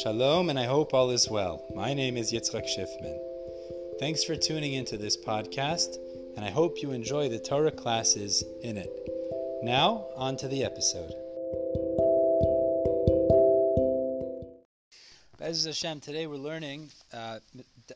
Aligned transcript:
Shalom, 0.00 0.48
and 0.48 0.58
I 0.58 0.64
hope 0.64 0.94
all 0.94 1.10
is 1.10 1.28
well. 1.28 1.66
My 1.74 1.92
name 1.92 2.16
is 2.16 2.32
Yitzchak 2.32 2.64
Schiffman. 2.64 3.18
Thanks 4.00 4.24
for 4.24 4.34
tuning 4.34 4.72
into 4.72 4.96
this 4.96 5.18
podcast, 5.18 5.98
and 6.34 6.46
I 6.46 6.50
hope 6.50 6.80
you 6.80 6.92
enjoy 6.92 7.28
the 7.28 7.38
Torah 7.38 7.70
classes 7.70 8.42
in 8.62 8.78
it. 8.78 8.90
Now, 9.62 10.06
on 10.16 10.38
to 10.38 10.48
the 10.48 10.64
episode. 10.64 11.12
Bez 15.38 15.66
Hashem, 15.66 16.00
today 16.00 16.26
we're 16.26 16.36
learning 16.36 16.88
uh, 17.12 17.40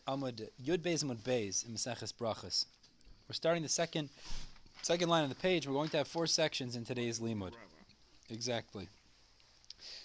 Amud 0.06 0.50
Yud 0.62 0.80
Beis 0.80 1.02
Amud 1.02 1.22
Beis 1.22 1.66
in 1.66 1.72
Maseches 1.72 2.12
Brachos. 2.12 2.66
We're 3.26 3.32
starting 3.32 3.62
the 3.62 3.70
second 3.70 4.10
second 4.82 5.08
line 5.08 5.22
of 5.22 5.30
the 5.30 5.34
page. 5.34 5.66
We're 5.66 5.72
going 5.72 5.88
to 5.88 5.96
have 5.96 6.08
four 6.08 6.26
sections 6.26 6.76
in 6.76 6.84
today's 6.84 7.20
limud. 7.20 7.52
Exactly. 8.28 8.86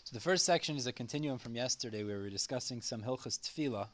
So 0.04 0.14
the 0.14 0.20
first 0.20 0.46
section 0.46 0.78
is 0.78 0.88
a 0.88 0.92
continuum 0.92 1.38
from 1.38 1.56
yesterday 1.56 2.04
where 2.04 2.18
we 2.18 2.24
were 2.24 2.29
discussing 2.29 2.82
some 2.82 3.02
Hilchas 3.02 3.39
Tefillah. 3.39 3.88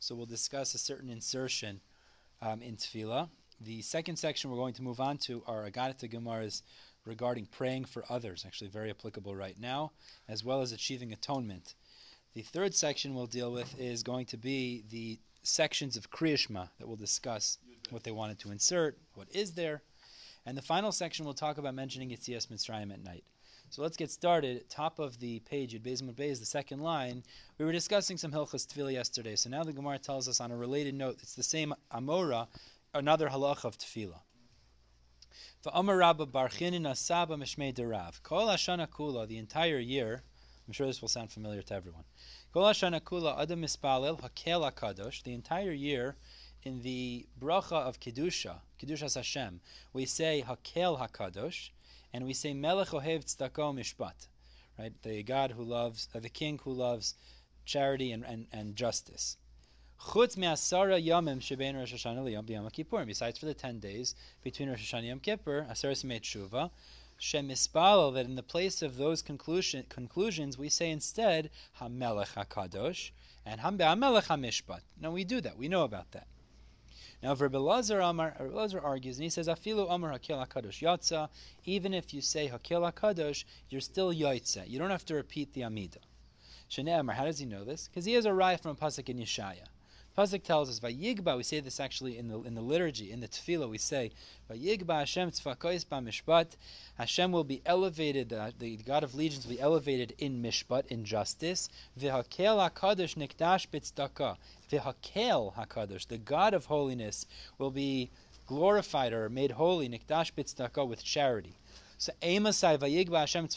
So 0.00 0.14
we'll 0.14 0.26
discuss 0.26 0.74
a 0.74 0.78
certain 0.78 1.10
insertion 1.10 1.80
um, 2.42 2.62
in 2.62 2.76
Tefillah. 2.76 3.28
The 3.60 3.82
second 3.82 4.16
section 4.16 4.50
we're 4.50 4.56
going 4.56 4.74
to 4.74 4.82
move 4.82 5.00
on 5.00 5.18
to 5.18 5.42
are 5.46 5.68
Agadata 5.68 6.10
Gemaras 6.10 6.62
regarding 7.04 7.46
praying 7.46 7.84
for 7.84 8.04
others, 8.08 8.44
actually 8.46 8.70
very 8.70 8.90
applicable 8.90 9.36
right 9.36 9.58
now, 9.58 9.92
as 10.28 10.44
well 10.44 10.62
as 10.62 10.72
achieving 10.72 11.12
atonement. 11.12 11.74
The 12.34 12.42
third 12.42 12.74
section 12.74 13.14
we'll 13.14 13.26
deal 13.26 13.52
with 13.52 13.78
is 13.78 14.02
going 14.02 14.26
to 14.26 14.36
be 14.36 14.84
the 14.90 15.18
sections 15.42 15.96
of 15.96 16.10
Kriyashma 16.10 16.68
that 16.78 16.86
we'll 16.86 16.96
discuss 16.96 17.58
what 17.90 18.02
they 18.02 18.10
wanted 18.10 18.38
to 18.40 18.50
insert, 18.50 18.98
what 19.14 19.28
is 19.30 19.52
there, 19.52 19.82
and 20.46 20.56
the 20.56 20.62
final 20.62 20.92
section 20.92 21.24
we'll 21.24 21.34
talk 21.34 21.58
about 21.58 21.74
mentioning 21.74 22.10
Yitzias 22.10 22.48
Mitzrayim 22.48 22.92
at 22.92 23.04
night. 23.04 23.24
So 23.74 23.82
let's 23.82 23.96
get 23.96 24.12
started. 24.12 24.70
Top 24.70 25.00
of 25.00 25.18
the 25.18 25.40
page, 25.40 25.74
Yud 25.74 25.82
Beis 25.82 26.00
Beis, 26.00 26.38
the 26.38 26.46
second 26.46 26.78
line. 26.78 27.24
We 27.58 27.64
were 27.64 27.72
discussing 27.72 28.16
some 28.16 28.30
Hilchas 28.30 28.68
Tefillah 28.68 28.92
yesterday, 28.92 29.34
so 29.34 29.50
now 29.50 29.64
the 29.64 29.72
Gemara 29.72 29.98
tells 29.98 30.28
us 30.28 30.40
on 30.40 30.52
a 30.52 30.56
related 30.56 30.94
note, 30.94 31.16
it's 31.20 31.34
the 31.34 31.42
same 31.42 31.74
Amora, 31.92 32.46
another 32.94 33.28
halacha 33.28 33.64
of 33.64 33.76
Tefillah. 33.76 34.20
Amar 35.72 35.96
Rabba 35.96 36.26
Barchinin 36.26 36.82
Asaba 36.82 37.30
Mishmei 37.30 37.74
Derav. 37.74 38.22
Kol 38.22 38.46
Hashana 38.46 38.86
Kula, 38.86 39.26
the 39.26 39.38
entire 39.38 39.80
year, 39.80 40.22
I'm 40.68 40.72
sure 40.72 40.86
this 40.86 41.00
will 41.00 41.08
sound 41.08 41.32
familiar 41.32 41.62
to 41.62 41.74
everyone. 41.74 42.04
Kol 42.52 42.62
Hashana 42.62 43.00
Kula 43.00 43.42
Adam 43.42 43.60
Hakel 43.60 45.24
the 45.24 45.32
entire 45.32 45.72
year, 45.72 46.14
in 46.62 46.80
the 46.82 47.26
bracha 47.40 47.72
of 47.72 47.98
Kedusha, 47.98 48.60
Kedushas 48.80 49.16
Hashem, 49.16 49.60
we 49.92 50.06
say 50.06 50.44
Hakel 50.46 50.96
HaKadosh, 50.96 51.70
and 52.14 52.24
we 52.24 52.32
say 52.32 52.54
Melech 52.54 52.90
Ohev 52.90 53.24
Tzedakah 53.24 53.74
Mishpat, 53.74 54.28
right? 54.78 54.92
The 55.02 55.24
God 55.24 55.50
who 55.50 55.64
loves, 55.64 56.08
uh, 56.14 56.20
the 56.20 56.28
King 56.28 56.60
who 56.62 56.72
loves 56.72 57.14
charity 57.66 58.12
and, 58.12 58.24
and, 58.24 58.46
and 58.52 58.76
justice. 58.76 59.36
Chutz 60.00 60.36
me'asara 60.36 61.04
yamim 61.04 61.40
shebein 61.40 61.76
Rosh 61.76 61.92
Hashanah 61.92 62.24
liyom 62.24 62.44
b'yom 62.44 62.70
Kippurim. 62.70 63.06
Besides 63.06 63.38
for 63.38 63.46
the 63.46 63.54
ten 63.54 63.80
days 63.80 64.14
between 64.44 64.70
Rosh 64.70 64.92
Hashanah 64.92 64.98
and 64.98 65.06
Yom 65.08 65.20
Kippur, 65.20 65.66
asaras 65.68 66.04
meit 66.04 66.22
shuva, 66.22 66.70
shemispalel 67.20 68.14
that 68.14 68.26
in 68.26 68.36
the 68.36 68.44
place 68.44 68.80
of 68.80 68.96
those 68.96 69.20
conclusion, 69.20 69.84
conclusions 69.88 70.56
we 70.56 70.68
say 70.68 70.90
instead 70.90 71.50
Hamelech 71.80 72.34
Hakadosh 72.34 73.10
and 73.44 73.60
Hamelech 73.60 74.28
Hamishpat. 74.28 74.82
Now 75.00 75.10
we 75.10 75.24
do 75.24 75.40
that. 75.40 75.58
We 75.58 75.66
know 75.66 75.82
about 75.82 76.12
that. 76.12 76.28
Now, 77.24 77.34
Rabbi 77.34 77.56
Lazar 77.56 78.00
Amar, 78.00 78.36
argues, 78.82 79.16
and 79.16 79.24
he 79.24 79.30
says, 79.30 79.48
"Afilu 79.48 79.86
Amar 79.88 80.12
Hakel 80.12 80.46
Hakadosh 80.46 80.82
Yatza." 80.82 81.30
Even 81.64 81.94
if 81.94 82.12
you 82.12 82.20
say 82.20 82.50
Hakel 82.50 82.92
Hakadosh, 82.92 83.44
you're 83.70 83.80
still 83.80 84.12
Yaitza. 84.12 84.68
You 84.68 84.78
don't 84.78 84.90
have 84.90 85.06
to 85.06 85.14
repeat 85.14 85.54
the 85.54 85.64
Amida. 85.64 86.00
Shnei 86.68 87.00
Amar, 87.00 87.14
how 87.14 87.24
does 87.24 87.38
he 87.38 87.46
know 87.46 87.64
this? 87.64 87.88
Because 87.88 88.04
he 88.04 88.12
has 88.12 88.26
a 88.26 88.30
raya 88.30 88.60
from 88.60 88.72
a 88.72 88.74
pasuk 88.74 89.08
in 89.08 89.16
Yeshaya. 89.16 89.64
Pasuk 90.16 90.44
tells 90.44 90.70
us 90.70 90.78
Vayigba. 90.78 91.36
We 91.36 91.42
say 91.42 91.58
this 91.58 91.80
actually 91.80 92.18
in 92.18 92.28
the 92.28 92.40
in 92.42 92.54
the 92.54 92.60
liturgy 92.60 93.10
in 93.10 93.18
the 93.18 93.26
tefillah. 93.26 93.68
We 93.68 93.78
say 93.78 94.12
Vayigba 94.48 95.00
Hashem 95.00 95.32
tzvakois 95.32 95.84
b'mishpat. 95.86 96.52
Hashem 96.98 97.32
will 97.32 97.42
be 97.42 97.62
elevated. 97.66 98.32
Uh, 98.32 98.52
the 98.56 98.76
God 98.76 99.02
of 99.02 99.16
legions 99.16 99.44
will 99.44 99.56
be 99.56 99.60
elevated 99.60 100.14
in 100.18 100.40
mishpat 100.40 100.86
in 100.86 101.04
justice. 101.04 101.68
V'hakel 101.98 102.70
hakadosh 102.70 103.16
nikdash 103.16 103.66
b'tzdaka. 103.68 104.36
V'hakel 104.70 105.52
hakadosh. 105.54 106.06
The 106.06 106.18
God 106.18 106.54
of 106.54 106.66
holiness 106.66 107.26
will 107.58 107.72
be 107.72 108.10
glorified 108.46 109.12
or 109.12 109.28
made 109.28 109.50
holy 109.50 109.88
nikdash 109.88 110.32
b'tzdaka 110.32 110.86
with 110.86 111.02
charity. 111.02 111.56
So 112.04 112.12
Hashem. 112.20 113.48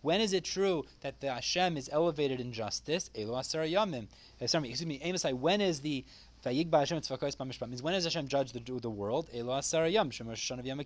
When 0.00 0.20
is 0.22 0.32
it 0.32 0.44
true 0.44 0.86
that 1.02 1.20
the 1.20 1.30
Hashem 1.30 1.76
is 1.76 1.90
elevated 1.92 2.40
in 2.40 2.54
justice? 2.54 3.10
Elo 3.14 3.36
Asar 3.36 3.64
Yamim. 3.64 4.06
Sorry, 4.46 4.70
excuse 4.70 4.86
me. 4.86 4.98
Amasai. 5.00 5.34
When 5.34 5.60
is 5.60 5.80
the 5.80 6.06
Vayigba 6.42 6.78
Hashem? 6.78 7.68
Means 7.68 7.82
when 7.82 7.92
does 7.92 8.04
Hashem 8.04 8.28
judge 8.28 8.52
the, 8.52 8.60
the 8.60 8.88
world? 8.88 9.28
Elo 9.34 9.58
Asar 9.58 9.88
Yam. 9.88 10.10
Yom 10.10 10.78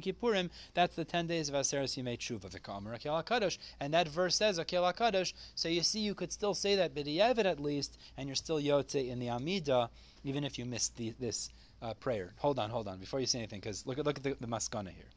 Kippurim. 0.00 0.48
That's 0.72 0.96
the 0.96 1.04
ten 1.04 1.26
days 1.26 1.50
of 1.50 1.56
Aseres 1.56 2.02
Yimei 2.02 2.16
Tshuva. 2.16 2.48
V'Kamer 2.48 2.98
Akel 2.98 3.22
Hakadosh. 3.22 3.58
And 3.78 3.92
that 3.92 4.08
verse 4.08 4.36
says 4.36 4.58
Akel 4.58 4.90
Hakadosh. 4.90 5.34
So 5.54 5.68
you 5.68 5.82
see, 5.82 6.00
you 6.00 6.14
could 6.14 6.32
still 6.32 6.54
say 6.54 6.74
that 6.76 6.94
b'di'evet 6.94 7.44
at 7.44 7.60
least, 7.60 7.98
and 8.16 8.30
you're 8.30 8.34
still 8.34 8.58
Yote 8.58 9.06
in 9.06 9.18
the 9.18 9.28
Amida, 9.28 9.90
even 10.24 10.42
if 10.42 10.58
you 10.58 10.64
missed 10.64 10.96
the, 10.96 11.12
this. 11.20 11.50
Uh, 11.82 11.92
prayer. 11.94 12.32
Hold 12.38 12.60
on, 12.60 12.70
hold 12.70 12.86
on, 12.86 13.00
before 13.00 13.18
you 13.18 13.26
say 13.26 13.38
anything, 13.38 13.58
because 13.58 13.84
look 13.88 13.98
at 13.98 14.06
look 14.06 14.16
at 14.16 14.22
the, 14.22 14.36
the 14.40 14.46
maskana 14.46 14.90
here. 14.90 15.08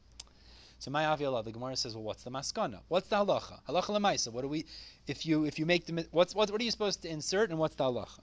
So 0.78 0.90
my 0.90 1.04
aviala, 1.04 1.42
the 1.42 1.52
Gemara 1.52 1.76
says, 1.76 1.94
well, 1.94 2.04
what's 2.04 2.22
the 2.22 2.30
maskana? 2.30 2.80
What's 2.88 3.08
the 3.08 3.16
halacha? 3.16 3.60
Halacha 3.68 3.90
lemaisa. 3.98 4.32
What 4.32 4.42
do 4.42 4.48
we? 4.48 4.66
If 5.06 5.24
you 5.24 5.44
if 5.44 5.58
you 5.58 5.66
make 5.66 5.86
the 5.86 6.06
what's 6.10 6.34
what 6.34 6.50
what 6.50 6.60
are 6.60 6.64
you 6.64 6.70
supposed 6.70 7.02
to 7.02 7.08
insert 7.08 7.50
and 7.50 7.58
what's 7.58 7.74
the 7.76 7.84
halacha? 7.84 8.20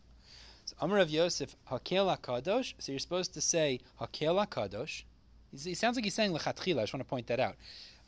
So 0.66 0.76
Amar 0.80 0.98
Rav 0.98 1.10
Yosef 1.10 1.56
Hakel 1.70 2.16
Hakadosh. 2.16 2.74
So 2.78 2.92
you're 2.92 3.00
supposed 3.00 3.34
to 3.34 3.42
say 3.42 3.82
Hakel 4.00 4.46
Hakadosh. 4.48 5.04
He 5.52 5.74
sounds 5.74 5.96
like 5.98 6.06
he's 6.06 6.14
saying 6.14 6.32
lechatchila. 6.32 6.80
I 6.80 6.84
just 6.84 6.94
want 6.94 7.02
to 7.02 7.10
point 7.10 7.28
that 7.28 7.40
out. 7.40 7.56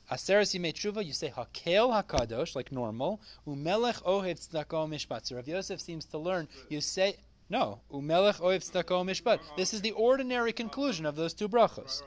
Aseres 0.09 0.53
Yimei 0.53 1.05
you 1.05 1.13
say 1.13 1.29
Hakel 1.29 2.03
Hakadosh 2.03 2.55
like 2.55 2.71
normal. 2.71 3.19
Umelech 3.47 4.01
Ohev 4.03 4.39
Tzedakah 4.39 4.87
Mishpat. 4.87 5.25
So 5.25 5.35
Rav 5.35 5.47
Yosef 5.47 5.81
seems 5.81 6.05
to 6.05 6.17
learn. 6.17 6.47
You 6.69 6.79
say 6.79 7.17
no. 7.49 7.81
Umelech 7.91 8.39
Ohev 8.39 8.63
Tzedakah 8.63 9.03
Mishpat. 9.03 9.39
This 9.57 9.73
is 9.73 9.81
the 9.81 9.91
ordinary 9.91 10.53
conclusion 10.53 11.05
of 11.05 11.15
those 11.15 11.33
two 11.33 11.49
brachos. 11.49 12.03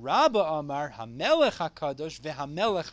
Rabba 0.00 0.38
Amar 0.38 0.94
Hamelech 0.98 1.58
Hakadosh 1.58 2.20
veHamelech 2.20 2.90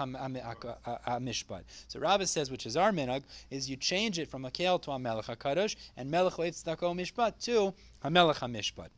Hamishpat. 1.07 1.63
So 1.87 1.99
Rabba 1.99 2.27
says, 2.27 2.51
which 2.51 2.65
is 2.65 2.75
our 2.75 2.91
minhag, 2.91 3.23
is 3.49 3.69
you 3.69 3.77
change 3.77 4.19
it 4.19 4.29
from 4.29 4.43
Akel 4.43 4.81
to 4.81 4.91
Hamelech 4.91 5.25
Hakadosh 5.25 5.75
and 5.95 6.11
Melech 6.11 6.33
Oitztako 6.33 6.93
Mishpat 6.93 7.39
to 7.45 7.73
Hamelech 8.03 8.39
Hamishpat. 8.39 8.89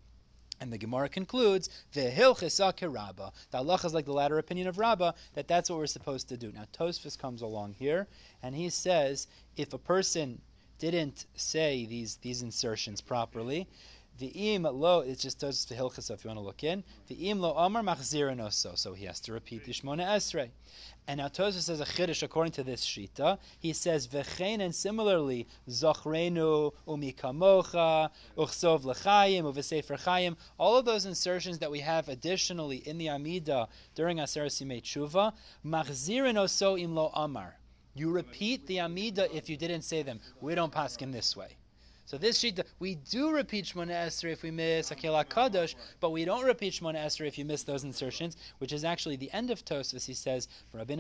And 0.60 0.72
the 0.72 0.78
Gemara 0.78 1.10
concludes, 1.10 1.70
"Vehilchisa 1.94 2.94
Rabba." 2.94 3.32
The 3.50 3.58
halacha 3.60 3.86
is 3.86 3.94
like 3.94 4.06
the 4.06 4.14
latter 4.14 4.38
opinion 4.38 4.68
of 4.68 4.78
Rabba 4.78 5.16
that 5.34 5.48
that's 5.48 5.70
what 5.70 5.80
we're 5.80 5.88
supposed 5.88 6.30
to 6.30 6.38
do. 6.38 6.52
Now 6.52 6.66
Tosfos 6.74 7.18
comes 7.18 7.42
along 7.42 7.74
here, 7.80 8.08
and 8.44 8.56
he 8.56 8.70
says 8.70 9.28
if 9.58 9.74
a 9.74 9.80
person 9.80 10.42
didn't 10.78 11.26
say 11.36 11.86
these 11.86 12.18
these 12.18 12.42
insertions 12.42 13.02
properly, 13.02 13.68
the 14.22 14.54
im 14.54 14.64
lo, 14.64 15.00
it 15.00 15.18
just 15.18 15.40
does 15.40 15.66
the 15.66 15.74
hilchas 15.74 16.12
if 16.12 16.24
you 16.24 16.28
want 16.30 16.38
to 16.38 16.44
look 16.46 16.64
in. 16.64 16.84
The 17.08 17.16
im 17.30 17.40
lo 17.40 17.56
amar 17.58 17.82
machzira 17.82 18.54
so. 18.54 18.74
So 18.76 18.94
he 18.94 19.06
has 19.06 19.20
to 19.22 19.34
repeat 19.34 19.66
the 19.66 19.74
Shmona 19.74 20.06
Esrei. 20.06 20.52
And 21.08 21.18
now 21.18 21.28
Tosfos 21.28 21.64
says 21.64 21.82
a 21.82 21.86
chiddush 21.86 22.22
according 22.22 22.54
to 22.54 22.64
this 22.64 22.86
shita. 22.86 23.40
He 23.60 23.74
says 23.74 24.08
v'chein 24.08 24.62
and 24.62 24.76
similarly 24.76 25.48
zachrenu 25.68 26.72
umikamocha 26.88 28.12
uchsov 28.38 28.84
lechayim 28.84 29.52
uvesefer 29.52 30.00
chayim. 30.00 30.38
All 30.60 30.78
of 30.78 30.86
those 30.86 31.08
insertions 31.08 31.58
that 31.58 31.72
we 31.72 31.80
have 31.80 32.08
additionally 32.08 32.78
in 32.88 33.00
the 33.00 33.10
Amida 33.10 33.70
during 33.96 34.20
Aser 34.20 34.46
Simei 34.46 34.84
Tshuva 34.84 35.34
machzirin 35.66 36.48
so 36.48 36.78
im 36.78 36.94
lo 36.94 37.10
amar. 37.16 37.56
You 37.96 38.12
repeat 38.12 38.68
the 38.68 38.82
Amida 38.82 39.36
if 39.36 39.50
you 39.50 39.58
didn't 39.58 39.82
say 39.82 40.04
them. 40.04 40.20
We 40.40 40.54
don't 40.54 40.72
pass 40.72 40.96
him 40.96 41.12
this 41.12 41.36
way. 41.36 41.58
So 42.06 42.18
this 42.18 42.40
sheet, 42.40 42.60
we 42.80 42.96
do 42.96 43.32
repeat 43.32 43.66
Shmona 43.66 43.92
Esrei 43.92 44.34
if 44.34 44.44
we 44.44 44.52
miss 44.52 44.92
Akela 44.92 45.24
Kadosh, 45.24 45.76
but 46.00 46.12
we 46.12 46.26
don't 46.26 46.44
repeat 46.44 46.74
Shmona 46.74 47.06
Esrei 47.06 47.28
if 47.28 47.38
you 47.38 47.46
miss 47.46 47.64
those 47.64 47.84
insertions, 47.84 48.36
which 48.58 48.74
is 48.74 48.84
actually 48.84 49.16
the 49.16 49.32
end 49.32 49.50
of 49.50 49.64
Tosfos. 49.64 50.06
He 50.06 50.14
says, 50.14 50.48
Machzir 50.76 50.96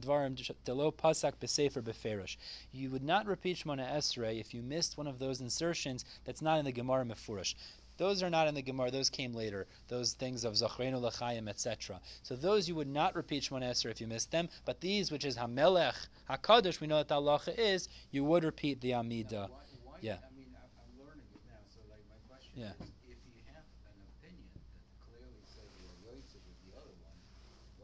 dvarim 0.00 0.96
pasak 0.96 1.32
beferish. 1.38 2.36
You 2.72 2.90
would 2.90 3.04
not 3.04 3.26
repeat 3.26 3.58
Shmona 3.58 3.92
Esrei 3.92 4.40
if 4.40 4.54
you 4.54 4.62
missed 4.62 4.96
one 4.96 5.06
of 5.06 5.18
those 5.18 5.40
insertions 5.40 6.04
that's 6.24 6.42
not 6.42 6.58
in 6.58 6.64
the 6.64 6.72
Gemara 6.72 7.04
Mefurish. 7.04 7.54
Those 7.98 8.22
are 8.22 8.30
not 8.30 8.46
in 8.46 8.54
the 8.54 8.62
Gemara. 8.62 8.90
Those 8.92 9.10
came 9.10 9.34
later. 9.34 9.66
Those 9.88 10.12
things 10.14 10.44
of 10.44 10.54
Zachrenu 10.54 11.00
Lachayim, 11.00 11.48
etc. 11.48 12.00
So 12.22 12.36
those 12.36 12.68
you 12.68 12.76
would 12.76 12.88
not 12.88 13.16
repeat 13.16 13.42
Shemon 13.42 13.62
Esrei 13.64 13.90
if 13.90 14.00
you 14.00 14.06
missed 14.06 14.30
them. 14.30 14.48
But 14.64 14.80
these, 14.80 15.10
which 15.10 15.24
is 15.24 15.36
Hamelech 15.36 16.06
Hakadosh, 16.30 16.80
we 16.80 16.86
know 16.86 16.98
that 16.98 17.08
the 17.08 17.16
halacha 17.16 17.58
is 17.58 17.88
you 18.12 18.22
would 18.24 18.44
repeat 18.44 18.80
the 18.80 18.94
Amida. 18.94 19.48
Why, 19.50 19.58
why, 19.84 19.98
yeah. 20.00 20.12
I 20.12 20.30
mean, 20.38 20.46
I'm 20.54 21.04
learning 21.04 21.26
it 21.34 21.40
now. 21.50 21.58
So, 21.74 21.80
like, 21.90 21.98
my 22.08 22.16
question 22.28 22.52
yeah. 22.54 22.70
is, 22.80 22.88
if 23.10 23.18
you 23.34 23.42
have 23.52 23.66
an 23.90 23.98
opinion 24.14 24.46
that 24.54 24.70
clearly 25.02 25.42
says 25.44 25.66
you're 25.82 25.98
Yoitza 26.06 26.38
with 26.46 26.58
the 26.70 26.78
other 26.78 26.94
one, 27.02 27.18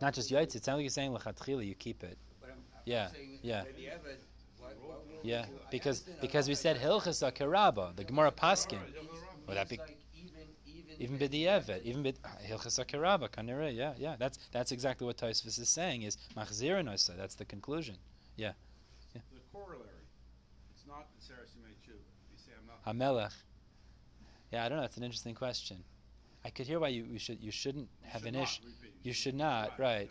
not 0.00 0.14
just 0.14 0.30
Yaitz, 0.30 0.54
it 0.54 0.64
sounds 0.64 0.76
like 0.76 0.84
you're 0.84 0.90
saying 0.90 1.10
Lechatchila, 1.10 1.66
you 1.66 1.74
keep 1.74 2.04
it. 2.04 2.16
But 2.40 2.50
I'm, 2.50 2.62
I'm 2.76 2.82
Yeah, 2.86 3.08
saying 3.10 3.40
yeah. 3.42 3.64
that 3.64 3.76
the 3.76 3.82
Eved, 3.82 4.22
what- 4.60 4.78
what- 4.80 5.24
Yeah, 5.24 5.46
because 5.72 6.04
because 6.20 6.46
we 6.46 6.54
said 6.54 6.76
hilchas 6.78 7.18
akaraba, 7.28 7.96
the 7.96 8.04
Gemara 8.04 8.30
paskin. 8.30 8.78
Would 9.46 9.56
that 9.56 9.68
be 9.68 9.76
like 9.76 9.98
even 10.98 11.16
even 11.16 11.34
even 11.34 11.46
if- 11.46 11.66
b'di'evet, 11.66 11.82
even 11.82 12.00
ah, 12.00 12.02
bid 12.02 12.18
hilchas 12.48 12.78
akaraba 12.84 13.28
kanere? 13.28 13.74
Yeah, 13.74 13.94
yeah. 13.98 14.16
That's 14.18 14.38
that's 14.52 14.72
exactly 14.72 15.06
what 15.06 15.16
Tosfos 15.16 15.58
is 15.58 15.68
saying. 15.68 16.02
Is 16.02 16.16
machzir. 16.36 17.16
That's 17.16 17.34
the 17.34 17.44
conclusion. 17.44 17.96
Yeah. 18.36 18.52
The 19.14 19.20
corollary, 19.52 19.88
it's 20.74 20.86
not 20.86 21.06
in 21.14 21.20
Sarah 21.20 21.46
Simei 21.46 21.74
You 21.86 21.94
say 22.36 22.52
I'm 22.58 22.66
not. 22.66 22.84
Hamelech. 22.84 23.32
Yeah, 24.52 24.64
I 24.64 24.68
don't 24.68 24.76
know. 24.78 24.82
That's 24.82 24.96
an 24.96 25.04
interesting 25.04 25.34
question. 25.34 25.82
I 26.44 26.50
could 26.50 26.66
hear 26.66 26.78
why 26.78 26.88
you, 26.88 27.04
you 27.04 27.18
should 27.18 27.40
you 27.40 27.50
shouldn't 27.50 27.88
you 28.02 28.08
have 28.10 28.22
should 28.22 28.34
an 28.34 28.40
issue 28.42 28.62
you 29.02 29.12
should 29.12 29.34
not, 29.34 29.78
right. 29.78 30.08
Right. 30.08 30.10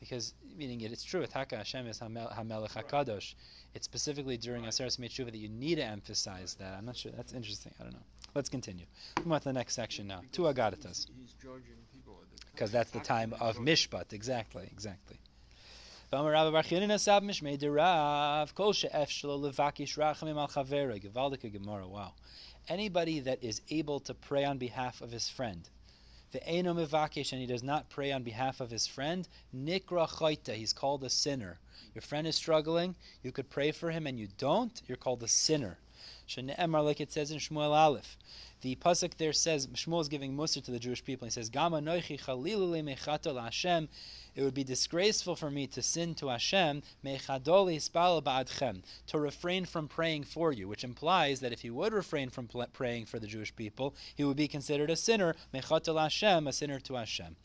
because 0.00 0.34
meaning 0.56 0.80
it, 0.80 0.92
it's 0.92 1.04
true. 1.04 1.24
Taka 1.26 1.56
Hashem 1.56 1.86
is 1.86 1.98
Hamel- 2.00 2.32
Hamelech 2.36 2.74
Right. 2.74 2.88
Hakadosh. 2.88 3.34
It's 3.74 3.84
specifically 3.84 4.36
during 4.36 4.64
Right. 4.64 4.72
Aseres 4.72 4.96
that 4.98 5.34
you 5.34 5.48
need 5.48 5.76
to 5.76 5.84
emphasize 5.84 6.54
that. 6.54 6.74
I'm 6.74 6.84
not 6.84 6.96
sure. 6.96 7.12
That's 7.12 7.32
interesting. 7.32 7.72
I 7.80 7.84
don't 7.84 7.92
know. 7.94 8.02
Let's 8.34 8.48
continue. 8.48 8.86
Move 9.24 9.32
on 9.32 9.40
to 9.40 9.44
the 9.44 9.52
next 9.52 9.74
section 9.74 10.06
now. 10.06 10.22
Two 10.32 10.46
the 10.46 10.50
time. 10.50 11.06
because 12.54 12.70
that's 12.70 12.90
the 12.90 13.00
time 13.00 13.34
of 13.40 13.58
mishpat. 13.58 14.12
Exactly, 14.12 14.68
exactly. 14.70 15.18
Wow, 21.88 22.12
anybody 22.68 23.20
that 23.20 23.42
is 23.42 23.62
able 23.70 24.00
to 24.00 24.14
pray 24.14 24.44
on 24.44 24.58
behalf 24.58 25.00
of 25.00 25.10
his 25.10 25.28
friend, 25.28 25.68
Mevakish, 26.74 27.32
and 27.32 27.40
he 27.40 27.46
does 27.46 27.62
not 27.62 27.88
pray 27.90 28.12
on 28.12 28.22
behalf 28.22 28.60
of 28.60 28.70
his 28.70 28.86
friend, 28.86 29.28
he's 29.52 30.72
called 30.72 31.04
a 31.04 31.10
sinner. 31.10 31.58
Your 31.94 32.02
friend 32.02 32.26
is 32.26 32.36
struggling, 32.36 32.94
you 33.22 33.32
could 33.32 33.50
pray 33.50 33.72
for 33.72 33.90
him, 33.90 34.06
and 34.06 34.18
you 34.18 34.28
don't, 34.38 34.80
you're 34.86 34.96
called 34.96 35.22
a 35.22 35.28
sinner. 35.28 35.78
Shene'emar, 36.28 36.84
like 36.84 37.00
it 37.00 37.12
says 37.12 37.30
in 37.30 37.38
Shmuel 37.38 37.70
Aleph. 37.70 38.16
The 38.62 38.76
pasuk 38.76 39.16
there 39.16 39.32
says 39.32 39.66
Shmuel 39.66 40.00
is 40.02 40.08
giving 40.08 40.36
Musar 40.36 40.62
to 40.64 40.70
the 40.70 40.78
Jewish 40.78 41.04
people. 41.04 41.26
He 41.26 41.32
says, 41.32 41.48
"Gama 41.50 41.80
noichi 41.80 42.20
chalilu 42.20 42.82
mechato 42.82 43.40
Hashem." 43.40 43.88
It 44.34 44.42
would 44.42 44.54
be 44.54 44.64
disgraceful 44.64 45.36
for 45.36 45.50
me 45.50 45.66
to 45.66 45.82
sin 45.82 46.14
to 46.14 46.28
Hashem, 46.28 46.82
mechadoli 47.04 47.76
ispal 47.76 48.22
ba'adchem, 48.22 48.82
to 49.08 49.18
refrain 49.18 49.66
from 49.66 49.88
praying 49.88 50.24
for 50.24 50.52
you, 50.52 50.68
which 50.68 50.84
implies 50.84 51.40
that 51.40 51.52
if 51.52 51.60
he 51.60 51.70
would 51.70 51.92
refrain 51.92 52.30
from 52.30 52.48
praying 52.72 53.06
for 53.06 53.18
the 53.18 53.26
Jewish 53.26 53.54
people, 53.54 53.94
he 54.14 54.24
would 54.24 54.36
be 54.36 54.48
considered 54.48 54.90
a 54.90 54.96
sinner, 54.96 55.36
mechato 55.52 56.00
Hashem, 56.00 56.46
a 56.46 56.52
sinner 56.52 56.80
to 56.80 56.94
Hashem. 56.94 57.36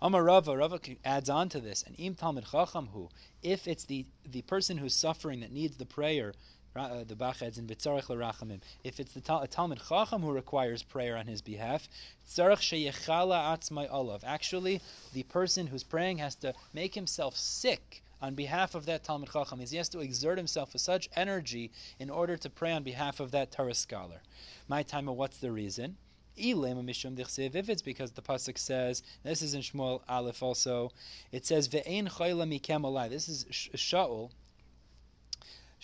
Amar 0.00 0.24
Rava, 0.24 0.56
Rava 0.56 0.78
adds 1.04 1.30
on 1.30 1.48
to 1.48 1.60
this, 1.60 1.82
and 1.82 1.98
im 1.98 2.14
talmid 2.14 2.50
chacham 2.50 2.88
hu, 2.88 3.08
if 3.42 3.66
it's 3.66 3.84
the, 3.84 4.06
the 4.24 4.42
person 4.42 4.76
who's 4.76 4.94
suffering 4.94 5.40
that 5.40 5.52
needs 5.52 5.76
the 5.76 5.86
prayer, 5.86 6.28
ra- 6.28 6.34
uh, 6.78 7.04
the 7.04 7.16
Bach 7.16 7.42
adds 7.42 7.58
in 7.58 7.66
Bitzarech 7.66 8.04
Larachamim, 8.04 8.60
if 8.84 9.00
it's 9.00 9.12
the 9.12 9.20
tal- 9.20 9.46
Talmud 9.46 9.80
Chacham 9.88 10.22
who 10.22 10.32
requires 10.32 10.82
prayer 10.82 11.16
on 11.16 11.26
his 11.26 11.42
behalf, 11.42 11.88
Tzarech 12.28 12.60
Sheyechala 12.60 13.56
Atzmai 13.56 13.88
Olav. 13.90 14.22
Actually, 14.24 14.80
the 15.12 15.22
person 15.24 15.66
who's 15.66 15.84
praying 15.84 16.18
has 16.18 16.34
to 16.36 16.54
make 16.72 16.94
himself 16.94 17.36
sick 17.36 18.02
on 18.20 18.34
behalf 18.34 18.74
of 18.74 18.86
that 18.86 19.04
Talmud 19.04 19.30
Chacham. 19.30 19.60
He 19.60 19.76
has 19.76 19.88
to 19.90 20.00
exert 20.00 20.38
himself 20.38 20.72
with 20.72 20.82
such 20.82 21.08
energy 21.16 21.70
in 21.98 22.10
order 22.10 22.36
to 22.36 22.50
pray 22.50 22.72
on 22.72 22.82
behalf 22.82 23.20
of 23.20 23.30
that 23.32 23.52
Torah 23.52 23.74
scholar. 23.74 24.20
My 24.68 24.82
time, 24.82 25.06
what's 25.06 25.38
the 25.38 25.52
reason? 25.52 25.96
If 26.38 27.68
it's 27.68 27.82
because 27.82 28.12
the 28.12 28.22
pasuk 28.22 28.58
says, 28.58 29.02
this 29.22 29.40
is 29.40 29.54
in 29.54 29.62
Shmuel 29.62 30.02
Aleph 30.08 30.42
also, 30.42 30.92
it 31.32 31.46
says. 31.46 31.68
This 31.68 33.28
is 33.28 33.46
Sh- 33.50 33.68
Shaul. 33.74 34.30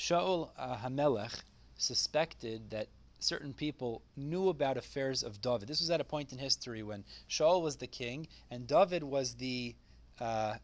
Shaul 0.03 0.49
Hamelech 0.59 1.45
suspected 1.77 2.71
that 2.71 2.89
certain 3.21 3.55
people 3.55 4.03
knew 4.17 4.49
about 4.49 4.77
affairs 4.77 5.23
of 5.23 5.41
David. 5.41 5.69
This 5.69 5.79
was 5.79 5.91
at 5.91 6.01
a 6.01 6.05
point 6.05 6.33
in 6.33 6.39
history 6.39 6.83
when 6.83 7.05
Shaul 7.31 7.63
was 7.63 7.77
the 7.77 7.87
king 7.87 8.27
and 8.51 8.67
David 8.67 9.05
was 9.05 9.35
the 9.35 9.77
uh, 10.19 10.57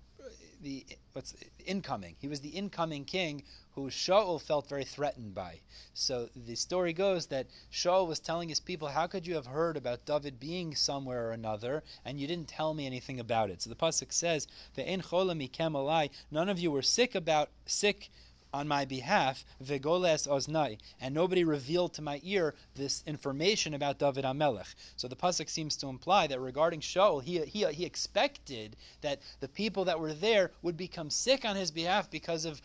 the 0.61 0.85
what's 1.13 1.37
incoming. 1.65 2.17
He 2.19 2.27
was 2.27 2.41
the 2.41 2.49
incoming 2.49 3.05
king 3.05 3.45
who 3.77 3.91
Shaul 3.91 4.43
felt 4.43 4.69
very 4.69 4.85
threatened 4.85 5.37
by. 5.37 5.61
So 5.95 6.29
the 6.35 6.57
story 6.57 6.93
goes 6.93 7.27
that 7.27 7.47
Shaul 7.71 8.09
was 8.09 8.19
telling 8.19 8.49
his 8.49 8.59
people, 8.59 8.89
"How 8.89 9.07
could 9.07 9.25
you 9.25 9.37
have 9.37 9.47
heard 9.47 9.77
about 9.77 10.05
David 10.05 10.41
being 10.41 10.75
somewhere 10.75 11.29
or 11.29 11.33
another, 11.33 11.85
and 12.05 12.19
you 12.19 12.27
didn't 12.27 12.49
tell 12.49 12.75
me 12.75 12.87
anything 12.87 13.21
about 13.21 13.51
it?" 13.51 13.63
So 13.63 13.71
the 13.71 13.77
pasuk 13.77 14.13
says, 14.13 14.49
"Ve'en 14.77 15.01
chola 15.09 15.35
mikem 15.35 15.75
alai." 15.75 16.11
None 16.33 16.49
of 16.49 16.59
you 16.59 16.73
were 16.73 16.83
sick 16.83 17.15
about 17.15 17.51
sick 17.67 18.11
on 18.53 18.67
my 18.69 18.85
behalf, 18.85 19.45
vegoles 19.63 20.27
oznai, 20.27 20.79
and 21.01 21.15
nobody 21.15 21.45
revealed 21.45 21.93
to 21.95 22.03
my 22.03 22.21
ear 22.23 22.55
this 22.75 23.03
information 23.07 23.75
about 23.75 23.99
David 23.99 24.25
Amelech. 24.25 24.75
So 24.97 25.09
the 25.09 25.17
pasuk 25.17 25.49
seems 25.49 25.77
to 25.77 25.89
imply 25.89 26.27
that 26.27 26.41
regarding 26.41 26.81
Shaul, 26.81 27.23
he, 27.23 27.39
he, 27.41 27.65
he 27.67 27.85
expected 27.85 28.77
that 29.01 29.21
the 29.41 29.49
people 29.49 29.85
that 29.85 30.01
were 30.01 30.15
there 30.15 30.51
would 30.63 30.77
become 30.77 31.11
sick 31.11 31.45
on 31.45 31.57
his 31.57 31.71
behalf 31.71 32.11
because 32.11 32.45
of 32.45 32.61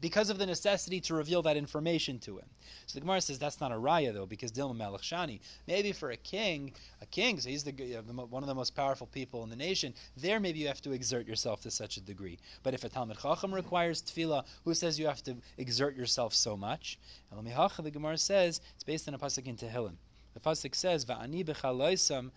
because 0.00 0.30
of 0.30 0.38
the 0.38 0.46
necessity 0.46 1.00
to 1.00 1.14
reveal 1.14 1.42
that 1.42 1.56
information 1.56 2.18
to 2.20 2.38
him. 2.38 2.44
So 2.86 2.94
the 2.94 3.00
Gemara 3.00 3.20
says 3.20 3.38
that's 3.38 3.60
not 3.60 3.72
a 3.72 3.76
raya 3.76 4.12
though, 4.12 4.26
because 4.26 4.52
Dilma 4.52 4.76
Melech 4.76 5.02
Shani. 5.02 5.40
Maybe 5.66 5.92
for 5.92 6.10
a 6.10 6.16
king, 6.16 6.72
a 7.00 7.06
king, 7.06 7.40
so 7.40 7.48
he's 7.48 7.64
the, 7.64 7.96
uh, 7.96 8.02
one 8.26 8.42
of 8.42 8.46
the 8.46 8.54
most 8.54 8.74
powerful 8.74 9.06
people 9.06 9.42
in 9.42 9.50
the 9.50 9.56
nation. 9.56 9.94
There, 10.16 10.38
maybe 10.40 10.58
you 10.58 10.68
have 10.68 10.82
to 10.82 10.92
exert 10.92 11.26
yourself 11.26 11.62
to 11.62 11.70
such 11.70 11.96
a 11.96 12.00
degree. 12.00 12.38
But 12.62 12.74
if 12.74 12.84
a 12.84 12.88
Talmud 12.88 13.18
Chacham 13.18 13.54
requires 13.54 14.02
tefillah, 14.02 14.44
who 14.64 14.74
says 14.74 14.98
you 14.98 15.06
have 15.06 15.22
to 15.24 15.36
exert 15.58 15.96
yourself 15.96 16.34
so 16.34 16.56
much? 16.56 16.98
And 17.30 17.40
Lamihacha, 17.40 17.82
the 17.82 17.90
Gemara 17.90 18.18
says 18.18 18.60
it's 18.74 18.84
based 18.84 19.08
on 19.08 19.14
a 19.14 19.18
pasuk 19.18 19.46
in 19.46 19.56
Tehillim. 19.56 19.94
The 20.34 20.40
pasuk 20.40 20.74
says, 20.74 21.04
"Va'ani 21.06 21.44
b'chaloisam," 21.44 22.30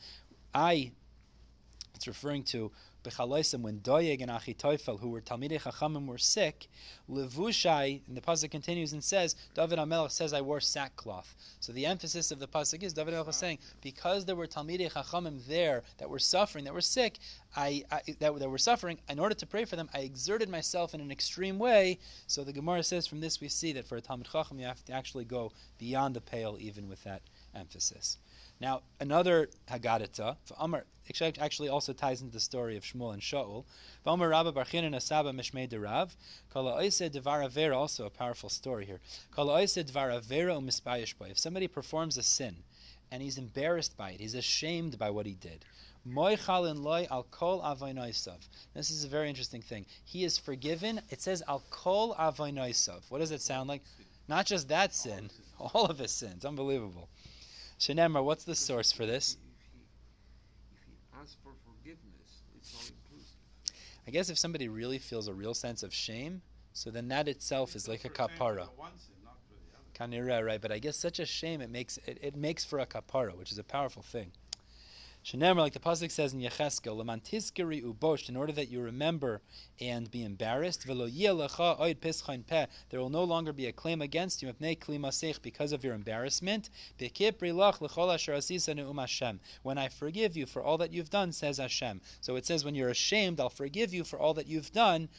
I. 0.53 0.91
It's 1.95 2.07
referring 2.07 2.43
to 2.43 2.71
When 3.17 3.79
Doyeg 3.79 4.21
and 4.21 4.31
Achitophel, 4.31 4.99
who 4.99 5.09
were 5.09 5.21
Talmidei 5.21 5.59
Chachamim, 5.61 6.05
were 6.05 6.17
sick. 6.17 6.67
Levushai, 7.09 8.01
and 8.07 8.15
the 8.15 8.21
pasuk 8.21 8.51
continues 8.51 8.93
and 8.93 9.03
says, 9.03 9.35
David 9.55 9.79
Amelech 9.79 10.11
says, 10.11 10.33
"I 10.33 10.41
wore 10.41 10.59
sackcloth." 10.59 11.35
So 11.59 11.73
the 11.73 11.85
emphasis 11.85 12.31
of 12.31 12.39
the 12.39 12.47
pasuk 12.47 12.83
is 12.83 12.93
David 12.93 13.13
Amelech 13.13 13.29
is 13.29 13.35
saying, 13.35 13.59
because 13.81 14.25
there 14.25 14.35
were 14.35 14.47
Talmidei 14.47 14.91
Chachamim 14.91 15.45
there 15.47 15.83
that 15.97 16.09
were 16.09 16.19
suffering, 16.19 16.65
that 16.65 16.73
were 16.73 16.81
sick, 16.81 17.19
I, 17.55 17.83
I 17.91 18.01
that, 18.19 18.37
that 18.37 18.49
were 18.49 18.57
suffering. 18.57 18.99
In 19.09 19.19
order 19.19 19.35
to 19.35 19.45
pray 19.45 19.65
for 19.65 19.75
them, 19.75 19.89
I 19.93 19.99
exerted 19.99 20.49
myself 20.49 20.93
in 20.93 21.01
an 21.01 21.11
extreme 21.11 21.57
way. 21.57 21.97
So 22.27 22.43
the 22.43 22.53
Gemara 22.53 22.83
says, 22.83 23.07
from 23.07 23.21
this 23.21 23.41
we 23.41 23.49
see 23.49 23.73
that 23.73 23.85
for 23.85 23.97
a 23.97 24.01
Talmud 24.01 24.27
Chacham, 24.31 24.59
you 24.59 24.65
have 24.65 24.85
to 24.85 24.93
actually 24.93 25.25
go 25.25 25.51
beyond 25.77 26.15
the 26.15 26.21
pale, 26.21 26.57
even 26.59 26.87
with 26.87 27.03
that 27.03 27.21
emphasis. 27.55 28.17
Now, 28.61 28.81
another 28.99 29.49
Haggadah, 29.69 30.35
Amar, 30.57 30.85
actually 31.39 31.69
also 31.69 31.93
ties 31.93 32.21
into 32.21 32.33
the 32.33 32.41
story 32.41 32.75
of 32.75 32.83
Shmuel 32.83 33.13
and 33.13 33.21
Shaul. 33.21 33.63
Amar 34.05 34.29
Rabba 34.29 34.51
Barchin 34.51 34.83
and 34.83 34.93
Asaba 34.93 35.33
Mishmei 35.33 35.69
Derav, 35.69 36.15
Kala 36.51 36.75
Oise 36.75 37.09
Devaravera, 37.09 37.73
also 37.73 38.05
a 38.05 38.09
powerful 38.09 38.49
story 38.49 38.85
here. 38.85 38.99
Kala 39.31 39.53
Oise 39.53 39.75
Devaravera 39.75 40.59
Umisbayishba. 40.59 41.31
If 41.31 41.39
somebody 41.39 41.67
performs 41.69 42.17
a 42.17 42.23
sin 42.23 42.57
and 43.11 43.23
he's 43.23 43.37
embarrassed 43.37 43.95
by 43.95 44.11
it, 44.11 44.19
he's 44.19 44.35
ashamed 44.35 44.99
by 44.99 45.09
what 45.09 45.25
he 45.25 45.35
did. 45.35 45.63
Al 46.17 47.25
kol. 47.31 47.61
This 48.73 48.89
is 48.91 49.03
a 49.03 49.07
very 49.07 49.29
interesting 49.29 49.61
thing. 49.61 49.85
He 50.03 50.25
is 50.25 50.37
forgiven. 50.37 51.01
It 51.09 51.21
says 51.21 51.41
al 51.47 51.63
kol 51.69 52.13
avoinoisav. 52.15 53.09
What 53.09 53.19
does 53.19 53.31
it 53.31 53.41
sound 53.41 53.69
like? 53.69 53.83
Not 54.27 54.45
just 54.45 54.67
that 54.67 54.93
sin, 54.93 55.31
all 55.59 55.85
of 55.85 55.97
his 55.97 56.11
sins. 56.11 56.43
Unbelievable. 56.43 57.07
Shenemar, 57.79 58.23
what's 58.23 58.43
the 58.43 58.55
source 58.55 58.91
for 58.91 59.05
this? 59.05 59.37
For. 61.31 62.93
I 64.05 64.11
guess 64.11 64.29
if 64.29 64.37
somebody 64.37 64.67
really 64.67 64.99
feels 64.99 65.27
a 65.27 65.33
real 65.33 65.53
sense 65.53 65.81
of 65.81 65.93
shame, 65.93 66.41
so 66.73 66.91
then 66.91 67.07
that 67.07 67.27
itself 67.27 67.75
is 67.75 67.87
like 67.87 68.03
a 68.03 68.09
kapara. 68.09 68.67
Kanira, 69.93 70.45
right? 70.45 70.61
But 70.61 70.71
I 70.71 70.79
guess 70.79 70.97
such 70.97 71.19
a 71.19 71.25
shame 71.25 71.61
it 71.61 71.69
makes 71.69 71.97
it, 72.05 72.17
it 72.21 72.35
makes 72.35 72.65
for 72.65 72.79
a 72.79 72.85
kapara, 72.85 73.35
which 73.37 73.51
is 73.51 73.59
a 73.59 73.63
powerful 73.63 74.03
thing. 74.03 74.31
Shenemar, 75.21 75.57
like 75.57 75.73
the 75.73 75.79
pasuk 75.79 76.11
says 76.11 76.33
in 76.33 76.39
Yecheskel, 76.39 76.95
"Lamantiskeri 76.95 77.83
ubosh," 77.83 78.29
in 78.29 78.37
order 78.37 78.53
that 78.53 78.69
you 78.69 78.79
remember 78.79 79.41
and 79.79 80.09
be 80.09 80.23
embarrassed. 80.23 80.87
Lecha 80.87 81.77
oid 81.77 81.97
pischain 81.97 82.47
peh. 82.47 82.67
There 82.89 83.01
will 83.01 83.09
no 83.09 83.25
longer 83.25 83.51
be 83.51 83.65
a 83.65 83.73
claim 83.73 84.01
against 84.01 84.41
you 84.41 84.47
mipnei 84.47 84.79
kli 84.79 84.97
masech 84.97 85.41
because 85.41 85.73
of 85.73 85.83
your 85.83 85.93
embarrassment. 85.93 86.69
Bekipri 86.97 87.53
lach 87.53 87.79
lechol 87.79 88.13
asher 88.13 88.33
asisa 88.33 88.73
ne'um 88.73 88.97
Hashem. 88.97 89.41
When 89.61 89.77
I 89.77 89.89
forgive 89.89 90.37
you 90.37 90.45
for 90.45 90.63
all 90.63 90.77
that 90.77 90.93
you've 90.93 91.09
done, 91.09 91.33
says 91.33 91.57
Hashem. 91.57 91.99
So 92.21 92.37
it 92.37 92.45
says, 92.45 92.63
when 92.63 92.73
you're 92.73 92.89
ashamed, 92.89 93.41
I'll 93.41 93.49
forgive 93.49 93.93
you 93.93 94.05
for 94.05 94.17
all 94.17 94.33
that 94.35 94.47
you've 94.47 94.71
done, 94.71 95.09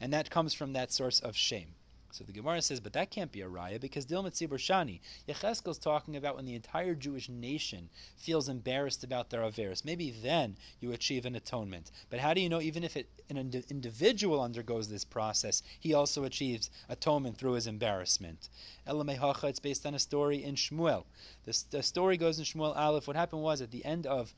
and 0.00 0.12
that 0.14 0.30
comes 0.30 0.54
from 0.54 0.72
that 0.72 0.90
source 0.90 1.20
of 1.20 1.36
shame. 1.36 1.74
So 2.12 2.24
the 2.24 2.32
Gemara 2.32 2.60
says, 2.60 2.80
but 2.80 2.92
that 2.94 3.10
can't 3.10 3.30
be 3.30 3.42
a 3.42 3.48
raya 3.48 3.80
because 3.80 4.06
Dilma 4.06 4.30
Tzibur 4.30 4.58
Shani. 4.58 5.00
Yecheskel's 5.28 5.78
talking 5.78 6.16
about 6.16 6.36
when 6.36 6.44
the 6.44 6.54
entire 6.54 6.94
Jewish 6.94 7.28
nation 7.28 7.88
feels 8.16 8.48
embarrassed 8.48 9.04
about 9.04 9.30
their 9.30 9.42
averis. 9.42 9.84
Maybe 9.84 10.10
then 10.10 10.56
you 10.80 10.92
achieve 10.92 11.24
an 11.24 11.36
atonement. 11.36 11.90
But 12.10 12.20
how 12.20 12.34
do 12.34 12.40
you 12.40 12.48
know 12.48 12.60
even 12.60 12.84
if 12.84 12.96
it, 12.96 13.08
an 13.28 13.36
ind- 13.36 13.64
individual 13.70 14.42
undergoes 14.42 14.88
this 14.88 15.04
process, 15.04 15.62
he 15.78 15.94
also 15.94 16.24
achieves 16.24 16.70
atonement 16.88 17.36
through 17.36 17.52
his 17.52 17.66
embarrassment? 17.66 18.48
Elamehacha, 18.86 19.44
it's 19.44 19.60
based 19.60 19.86
on 19.86 19.94
a 19.94 19.98
story 19.98 20.42
in 20.42 20.54
Shmuel. 20.54 21.04
The, 21.44 21.64
the 21.70 21.82
story 21.82 22.16
goes 22.16 22.38
in 22.38 22.44
Shmuel 22.44 22.76
Aleph. 22.76 23.06
What 23.06 23.16
happened 23.16 23.42
was 23.42 23.60
at 23.60 23.70
the 23.70 23.84
end 23.84 24.06
of 24.06 24.34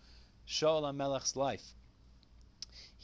Shaul 0.46 0.82
HaMelech's 0.82 1.36
life, 1.36 1.74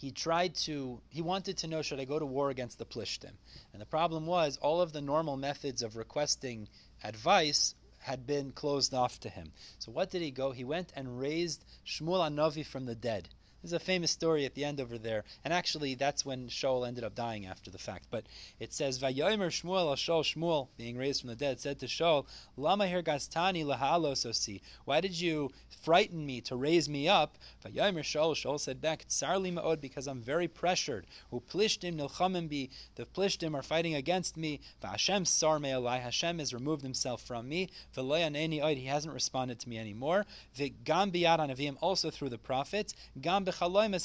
he 0.01 0.13
tried 0.13 0.55
to 0.55 1.01
he 1.09 1.23
wanted 1.23 1.57
to 1.59 1.67
know 1.67 1.83
should 1.83 1.99
I 1.99 2.05
go 2.05 2.21
to 2.21 2.25
war 2.25 2.51
against 2.51 2.79
the 2.79 2.85
Plishtim. 2.85 3.37
And 3.73 3.83
the 3.83 3.87
problem 3.87 4.27
was 4.27 4.57
all 4.59 4.81
of 4.81 4.93
the 4.93 5.01
normal 5.01 5.37
methods 5.37 5.83
of 5.83 5.97
requesting 5.97 6.69
advice 7.03 7.75
had 7.99 8.25
been 8.25 8.53
closed 8.53 8.95
off 8.95 9.19
to 9.21 9.29
him. 9.29 9.53
So 9.81 9.91
what 9.91 10.11
did 10.11 10.23
he 10.23 10.31
go? 10.31 10.53
He 10.53 10.63
went 10.63 10.93
and 10.95 11.19
raised 11.19 11.65
Shmuel 11.85 12.31
Anovi 12.31 12.65
from 12.65 12.87
the 12.87 12.95
dead. 12.95 13.29
There's 13.69 13.83
a 13.83 13.85
famous 13.85 14.11
story 14.11 14.47
at 14.47 14.55
the 14.55 14.65
end 14.65 14.81
over 14.81 14.97
there, 14.97 15.25
and 15.45 15.53
actually 15.53 15.95
that's 15.95 16.25
when 16.25 16.49
Shaul 16.49 16.89
ended 16.89 17.05
up 17.05 17.15
dying 17.15 17.45
after 17.45 17.71
the 17.71 17.77
fact. 17.77 18.07
But 18.11 18.25
it 18.59 18.73
says, 18.73 18.99
"Vayomer 18.99 19.51
Shmuel 19.51 19.91
al 19.91 19.95
Shaul 19.95 20.23
Shmuel, 20.23 20.69
being 20.79 20.97
raised 20.97 21.21
from 21.21 21.29
the 21.29 21.37
dead, 21.37 21.61
said 21.61 21.79
to 21.81 21.87
Shaul, 21.87 22.25
Lama 22.57 22.87
hirgastani 22.87 23.67
lahalos 23.67 24.25
osi. 24.27 24.63
Why 24.87 25.03
did 25.03 25.21
you 25.21 25.53
frighten 25.83 26.25
me 26.25 26.41
to 26.41 26.57
raise 26.57 26.89
me 26.89 27.09
up?" 27.09 27.37
Vayomer 27.63 28.01
Shaul 28.01 28.33
Shaul 28.35 28.59
said 28.59 28.81
back, 28.81 29.07
"Tsarli 29.07 29.53
ma'od, 29.53 29.83
because 29.83 30.07
I'm 30.07 30.23
very 30.23 30.49
pressured. 30.49 31.07
Who 31.31 31.41
plishtim 31.41 31.97
nilchamim 31.97 32.49
bi. 32.49 32.75
The 32.95 33.05
plishtim 33.05 33.55
are 33.55 33.63
fighting 33.63 33.95
against 33.95 34.39
me. 34.39 34.61
V'Hashem 34.83 35.27
sar 35.27 35.59
me'alai. 35.59 36.01
Hashem 36.01 36.39
has 36.39 36.55
removed 36.55 36.83
himself 36.83 37.21
from 37.21 37.51
me. 37.51 37.69
V'loyaneni 37.95 38.63
oid. 38.63 38.79
He 38.79 38.87
hasn't 38.87 39.13
responded 39.13 39.61
to 39.61 39.69
me 39.69 39.77
anymore. 39.77 40.25
V'gam 40.57 41.13
biyad 41.13 41.39
anavim. 41.39 41.77
Also 41.83 42.11
through 42.11 42.31
the 42.31 42.39
prophets. 42.39 42.95
Gam 43.21 43.45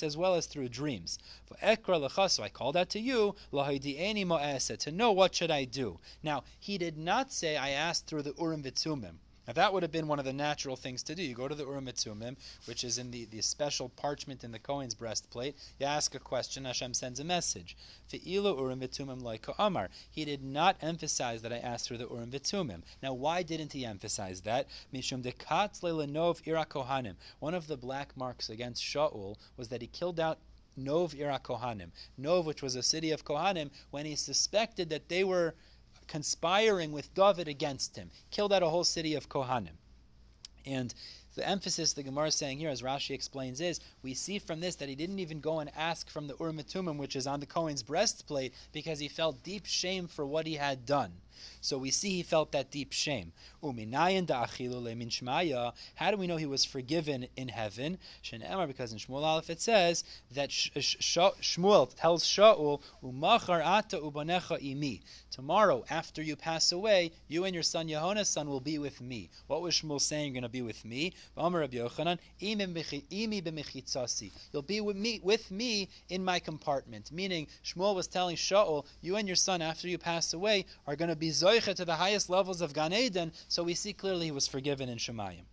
as 0.03 0.17
well 0.17 0.35
as 0.35 0.45
through 0.45 0.69
dreams. 0.69 1.19
V'ekra 1.51 1.99
lecha. 2.07 2.29
So 2.29 2.43
I 2.43 2.49
called 2.49 2.75
out 2.75 2.89
to 2.89 2.99
you. 2.99 3.35
To 3.51 4.91
know 4.91 5.11
what 5.11 5.35
should 5.35 5.51
I 5.51 5.65
do. 5.65 5.99
Now 6.21 6.43
he 6.59 6.77
did 6.77 6.97
not 6.97 7.31
say 7.31 7.57
I 7.57 7.69
asked 7.69 8.07
through 8.07 8.23
the 8.23 8.33
urim 8.39 8.63
v'tumim. 8.63 9.19
Now 9.47 9.53
that 9.53 9.73
would 9.73 9.83
have 9.83 9.91
been 9.91 10.07
one 10.07 10.19
of 10.19 10.25
the 10.25 10.33
natural 10.33 10.75
things 10.75 11.03
to 11.03 11.15
do. 11.15 11.21
You 11.21 11.35
go 11.35 11.47
to 11.49 11.55
the 11.55 11.65
Urim 11.65 11.85
V'Tumim, 11.85 12.37
which 12.65 12.83
is 12.83 12.97
in 12.97 13.11
the, 13.11 13.25
the 13.25 13.41
special 13.41 13.89
parchment 13.89 14.43
in 14.43 14.51
the 14.51 14.59
Kohen's 14.59 14.93
breastplate. 14.95 15.57
You 15.79 15.85
ask 15.85 16.15
a 16.15 16.19
question, 16.19 16.63
Hashem 16.63 16.93
sends 16.93 17.19
a 17.19 17.25
message. 17.25 17.75
Ve'ilu 18.09 18.57
Urim 18.57 18.79
V'Tumim 18.79 19.21
like 19.21 19.45
Amar. 19.59 19.89
He 20.09 20.23
did 20.23 20.43
not 20.43 20.77
emphasize 20.81 21.41
that 21.41 21.51
I 21.51 21.57
asked 21.57 21.89
for 21.89 21.97
the 21.97 22.07
Urim 22.07 22.31
V'Tumim. 22.31 22.83
Now 23.01 23.13
why 23.13 23.43
didn't 23.43 23.73
he 23.73 23.85
emphasize 23.85 24.41
that? 24.41 24.67
Mishum 24.93 25.21
dekat 25.21 25.81
le'lenov 25.81 26.47
ira 26.47 26.65
kohanim. 26.65 27.15
One 27.39 27.53
of 27.53 27.67
the 27.67 27.77
black 27.77 28.15
marks 28.15 28.49
against 28.49 28.81
Shaul 28.81 29.35
was 29.57 29.67
that 29.67 29.81
he 29.81 29.87
killed 29.87 30.19
out 30.21 30.39
Nov 30.75 31.13
ira 31.13 31.39
kohanim. 31.43 31.91
Nov, 32.17 32.45
which 32.45 32.61
was 32.63 32.75
a 32.75 32.81
city 32.81 33.11
of 33.11 33.23
Kohanim, 33.23 33.69
when 33.91 34.05
he 34.05 34.15
suspected 34.15 34.89
that 34.89 35.07
they 35.09 35.23
were 35.23 35.53
conspiring 36.07 36.91
with 36.91 37.13
David 37.13 37.47
against 37.47 37.95
him, 37.95 38.09
killed 38.31 38.53
out 38.53 38.63
a 38.63 38.69
whole 38.69 38.83
city 38.83 39.15
of 39.15 39.29
Kohanim. 39.29 39.77
And 40.65 40.93
the 41.35 41.47
emphasis 41.47 41.93
the 41.93 42.03
Gemara 42.03 42.27
is 42.27 42.35
saying 42.35 42.59
here, 42.59 42.69
as 42.69 42.81
Rashi 42.81 43.15
explains, 43.15 43.61
is 43.61 43.79
we 44.01 44.13
see 44.13 44.39
from 44.39 44.59
this 44.59 44.75
that 44.75 44.89
he 44.89 44.95
didn't 44.95 45.19
even 45.19 45.39
go 45.39 45.59
and 45.59 45.69
ask 45.75 46.09
from 46.09 46.27
the 46.27 46.35
Urim 46.39 46.57
Tumim, 46.59 46.97
which 46.97 47.15
is 47.15 47.27
on 47.27 47.39
the 47.39 47.45
Kohen's 47.45 47.83
breastplate, 47.83 48.53
because 48.71 48.99
he 48.99 49.07
felt 49.07 49.43
deep 49.43 49.65
shame 49.65 50.07
for 50.07 50.25
what 50.25 50.45
he 50.47 50.55
had 50.55 50.85
done. 50.85 51.13
So 51.59 51.77
we 51.77 51.89
see 51.91 52.11
he 52.11 52.23
felt 52.23 52.51
that 52.51 52.69
deep 52.71 52.93
shame. 52.93 53.33
How 53.61 53.71
do 53.71 53.77
we 56.17 56.27
know 56.27 56.37
he 56.37 56.45
was 56.45 56.63
forgiven 56.63 57.27
in 57.35 57.47
heaven? 57.49 57.97
Because 58.21 58.93
in 58.93 58.99
Shmuel 58.99 59.23
Aleph 59.23 59.49
it 59.49 59.59
says 59.59 60.03
that 60.31 60.51
Shmuel 60.51 61.91
tells 61.95 62.23
Shaul, 62.23 62.81
"Umachar 63.03 63.61
ata 63.61 63.97
imi." 63.97 65.01
Tomorrow, 65.31 65.83
after 65.89 66.21
you 66.21 66.35
pass 66.35 66.71
away, 66.71 67.11
you 67.27 67.45
and 67.45 67.55
your 67.55 67.63
son 67.63 67.87
Yehonasan 67.87 68.45
will 68.45 68.61
be 68.61 68.77
with 68.77 69.01
me. 69.01 69.31
What 69.47 69.63
was 69.63 69.81
Shmuel 69.81 69.99
saying? 69.99 70.27
You're 70.27 70.41
going 70.41 70.43
to 70.43 70.49
be 70.49 70.61
with 70.61 70.85
me. 70.85 71.13
You'll 71.35 71.49
be 74.61 74.81
with 74.81 74.97
me, 74.97 75.19
with 75.23 75.51
me 75.51 75.89
in 76.09 76.23
my 76.23 76.39
compartment. 76.39 77.11
Meaning, 77.11 77.47
Shmuel 77.63 77.95
was 77.95 78.07
telling 78.07 78.35
Shaul, 78.35 78.85
you 79.01 79.15
and 79.15 79.27
your 79.27 79.35
son, 79.35 79.61
after 79.61 79.87
you 79.87 79.97
pass 79.97 80.33
away, 80.33 80.65
are 80.87 80.95
going 80.95 81.09
to 81.09 81.15
be 81.15 81.29
zoicha 81.29 81.75
to 81.75 81.85
the 81.85 81.95
highest 81.95 82.29
levels 82.29 82.61
of 82.61 82.73
Gan 82.73 82.93
Eden. 82.93 83.31
So 83.47 83.63
we 83.63 83.73
see 83.73 83.93
clearly 83.93 84.25
he 84.25 84.31
was 84.31 84.47
forgiven 84.47 84.89
in 84.89 84.97
Shemayim. 84.97 85.45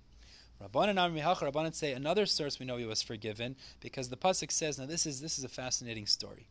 Rabbanan 0.62 0.96
Amrihacha, 0.96 1.50
Rabbanan 1.50 1.74
say 1.74 1.92
another 1.92 2.26
source 2.26 2.58
we 2.58 2.66
know 2.66 2.76
he 2.76 2.84
was 2.84 3.00
forgiven 3.00 3.56
because 3.80 4.10
the 4.10 4.16
pasuk 4.16 4.52
says 4.52 4.78
now 4.78 4.84
this 4.84 5.06
is 5.06 5.20
this 5.20 5.38
is 5.38 5.44
a 5.44 5.48
fascinating 5.48 6.06
story. 6.06 6.46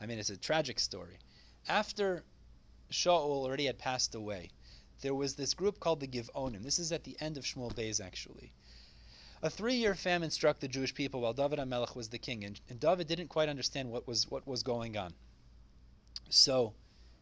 I 0.00 0.06
mean 0.06 0.18
it's 0.18 0.30
a 0.30 0.36
tragic 0.36 0.80
story. 0.80 1.18
After 1.68 2.24
Shaul 2.90 3.44
already 3.44 3.66
had 3.66 3.78
passed 3.78 4.16
away, 4.16 4.50
there 5.04 5.14
was 5.14 5.34
this 5.34 5.52
group 5.52 5.80
called 5.80 6.00
the 6.00 6.08
Givonim. 6.08 6.62
This 6.62 6.78
is 6.78 6.90
at 6.90 7.04
the 7.04 7.14
end 7.20 7.36
of 7.36 7.44
Shmuel 7.44 7.74
Beis 7.74 8.02
actually. 8.02 8.54
A 9.42 9.50
three-year 9.50 9.94
famine 9.94 10.30
struck 10.30 10.60
the 10.60 10.66
Jewish 10.66 10.94
people 10.94 11.20
while 11.20 11.34
David 11.34 11.58
HaMelech 11.58 11.94
was 11.94 12.08
the 12.08 12.16
king, 12.16 12.42
and, 12.42 12.58
and 12.70 12.80
David 12.80 13.06
didn't 13.06 13.28
quite 13.28 13.50
understand 13.50 13.90
what 13.90 14.06
was 14.06 14.30
what 14.30 14.46
was 14.46 14.62
going 14.62 14.96
on. 14.96 15.12
So 16.30 16.72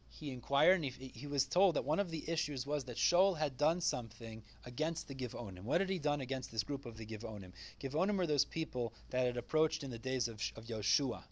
he 0.09 0.31
inquired 0.31 0.75
and 0.77 0.85
he, 0.85 1.09
he, 1.09 1.27
was 1.27 1.45
told 1.45 1.75
that 1.75 1.85
one 1.85 1.99
of 1.99 2.13
the 2.13 2.31
issues 2.31 2.65
was 2.65 2.85
that 2.85 2.99
Shaul 2.99 3.37
had 3.37 3.59
done 3.59 3.81
something 3.81 4.45
against 4.65 5.09
the 5.09 5.17
Givonim. 5.17 5.65
What 5.65 5.81
had 5.81 5.91
he 5.91 5.99
done 5.99 6.21
against 6.21 6.53
this 6.53 6.63
group 6.63 6.87
of 6.87 6.97
the 6.97 7.05
Givonim? 7.05 7.51
Givonim 7.81 8.17
were 8.17 8.29
those 8.29 8.45
people 8.45 8.93
that 9.11 9.27
had 9.27 9.37
approached 9.37 9.83
in 9.83 9.91
the 9.91 9.99
days 9.99 10.29
of, 10.29 10.41
of 10.55 10.67
Yoshua. 10.67 11.25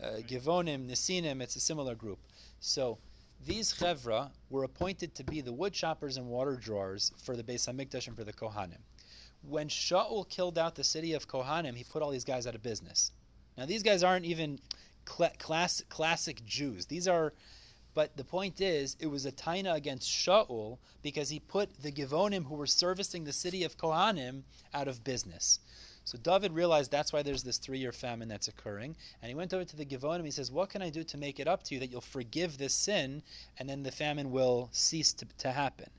Uh, 0.00 0.06
Givonim, 0.26 0.88
Nisinim, 0.88 1.40
it's 1.40 1.54
a 1.54 1.60
similar 1.60 1.94
group. 1.94 2.18
So 2.58 2.98
these 3.44 3.72
chevra 3.72 4.30
were 4.50 4.64
appointed 4.64 5.14
to 5.14 5.24
be 5.24 5.40
the 5.40 5.52
wood 5.52 5.72
choppers 5.72 6.16
and 6.16 6.26
water 6.26 6.56
drawers 6.56 7.12
for 7.24 7.36
the 7.36 7.42
Beis 7.42 7.68
Hamikdash 7.68 8.06
and 8.06 8.16
for 8.16 8.24
the 8.24 8.32
Kohanim. 8.32 8.80
When 9.42 9.68
Shaul 9.68 10.28
killed 10.28 10.58
out 10.58 10.74
the 10.74 10.84
city 10.84 11.12
of 11.12 11.28
Kohanim, 11.28 11.76
he 11.76 11.84
put 11.84 12.02
all 12.02 12.10
these 12.10 12.24
guys 12.24 12.46
out 12.46 12.54
of 12.54 12.62
business. 12.62 13.12
Now 13.56 13.66
these 13.66 13.82
guys 13.82 14.02
aren't 14.02 14.24
even 14.24 14.58
cl- 15.08 15.32
class, 15.38 15.82
classic 15.88 16.44
Jews. 16.44 16.86
These 16.86 17.06
are 17.06 17.32
but 17.96 18.14
the 18.14 18.24
point 18.24 18.60
is, 18.60 18.94
it 19.00 19.06
was 19.06 19.24
a 19.24 19.32
taina 19.32 19.74
against 19.74 20.10
Shaul 20.10 20.76
because 21.00 21.30
he 21.30 21.40
put 21.40 21.80
the 21.80 21.90
Givonim 21.90 22.44
who 22.44 22.54
were 22.54 22.66
servicing 22.66 23.24
the 23.24 23.32
city 23.32 23.64
of 23.64 23.78
Kohanim 23.78 24.42
out 24.74 24.86
of 24.86 25.02
business. 25.02 25.60
So 26.06 26.16
David 26.18 26.52
realized 26.52 26.92
that's 26.92 27.12
why 27.12 27.22
there's 27.22 27.42
this 27.42 27.58
three-year 27.58 27.90
famine 27.90 28.28
that's 28.28 28.46
occurring, 28.46 28.94
and 29.20 29.28
he 29.28 29.34
went 29.34 29.52
over 29.52 29.64
to 29.64 29.76
the 29.76 29.84
Givonim. 29.84 30.24
He 30.24 30.30
says, 30.30 30.52
"What 30.52 30.70
can 30.70 30.80
I 30.80 30.88
do 30.88 31.02
to 31.02 31.18
make 31.18 31.40
it 31.40 31.48
up 31.48 31.64
to 31.64 31.74
you 31.74 31.80
that 31.80 31.90
you'll 31.90 32.00
forgive 32.00 32.56
this 32.56 32.74
sin, 32.74 33.24
and 33.58 33.68
then 33.68 33.82
the 33.82 33.90
famine 33.90 34.30
will 34.30 34.68
cease 34.70 35.12
to, 35.14 35.26
to 35.38 35.50
happen?" 35.50 35.90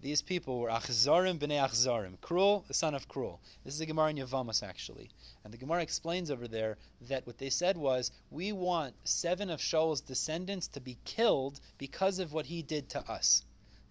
These 0.00 0.22
people 0.22 0.60
were 0.60 0.70
Achzarim 0.70 1.38
b'nei 1.38 1.62
Achzarim, 1.62 2.18
cruel, 2.22 2.64
the 2.68 2.74
son 2.74 2.94
of 2.94 3.06
cruel. 3.06 3.38
This 3.64 3.74
is 3.74 3.80
a 3.82 3.86
Gemara 3.86 4.10
in 4.10 4.16
Yavamas, 4.16 4.62
actually. 4.62 5.10
And 5.44 5.52
the 5.52 5.58
Gemara 5.58 5.82
explains 5.82 6.30
over 6.30 6.48
there 6.48 6.78
that 7.02 7.26
what 7.26 7.36
they 7.36 7.50
said 7.50 7.76
was, 7.76 8.12
we 8.30 8.52
want 8.52 8.94
seven 9.04 9.50
of 9.50 9.60
Shaul's 9.60 10.00
descendants 10.00 10.68
to 10.68 10.80
be 10.80 10.96
killed 11.04 11.60
because 11.76 12.18
of 12.18 12.32
what 12.32 12.46
he 12.46 12.62
did 12.62 12.88
to 12.90 13.00
us. 13.10 13.42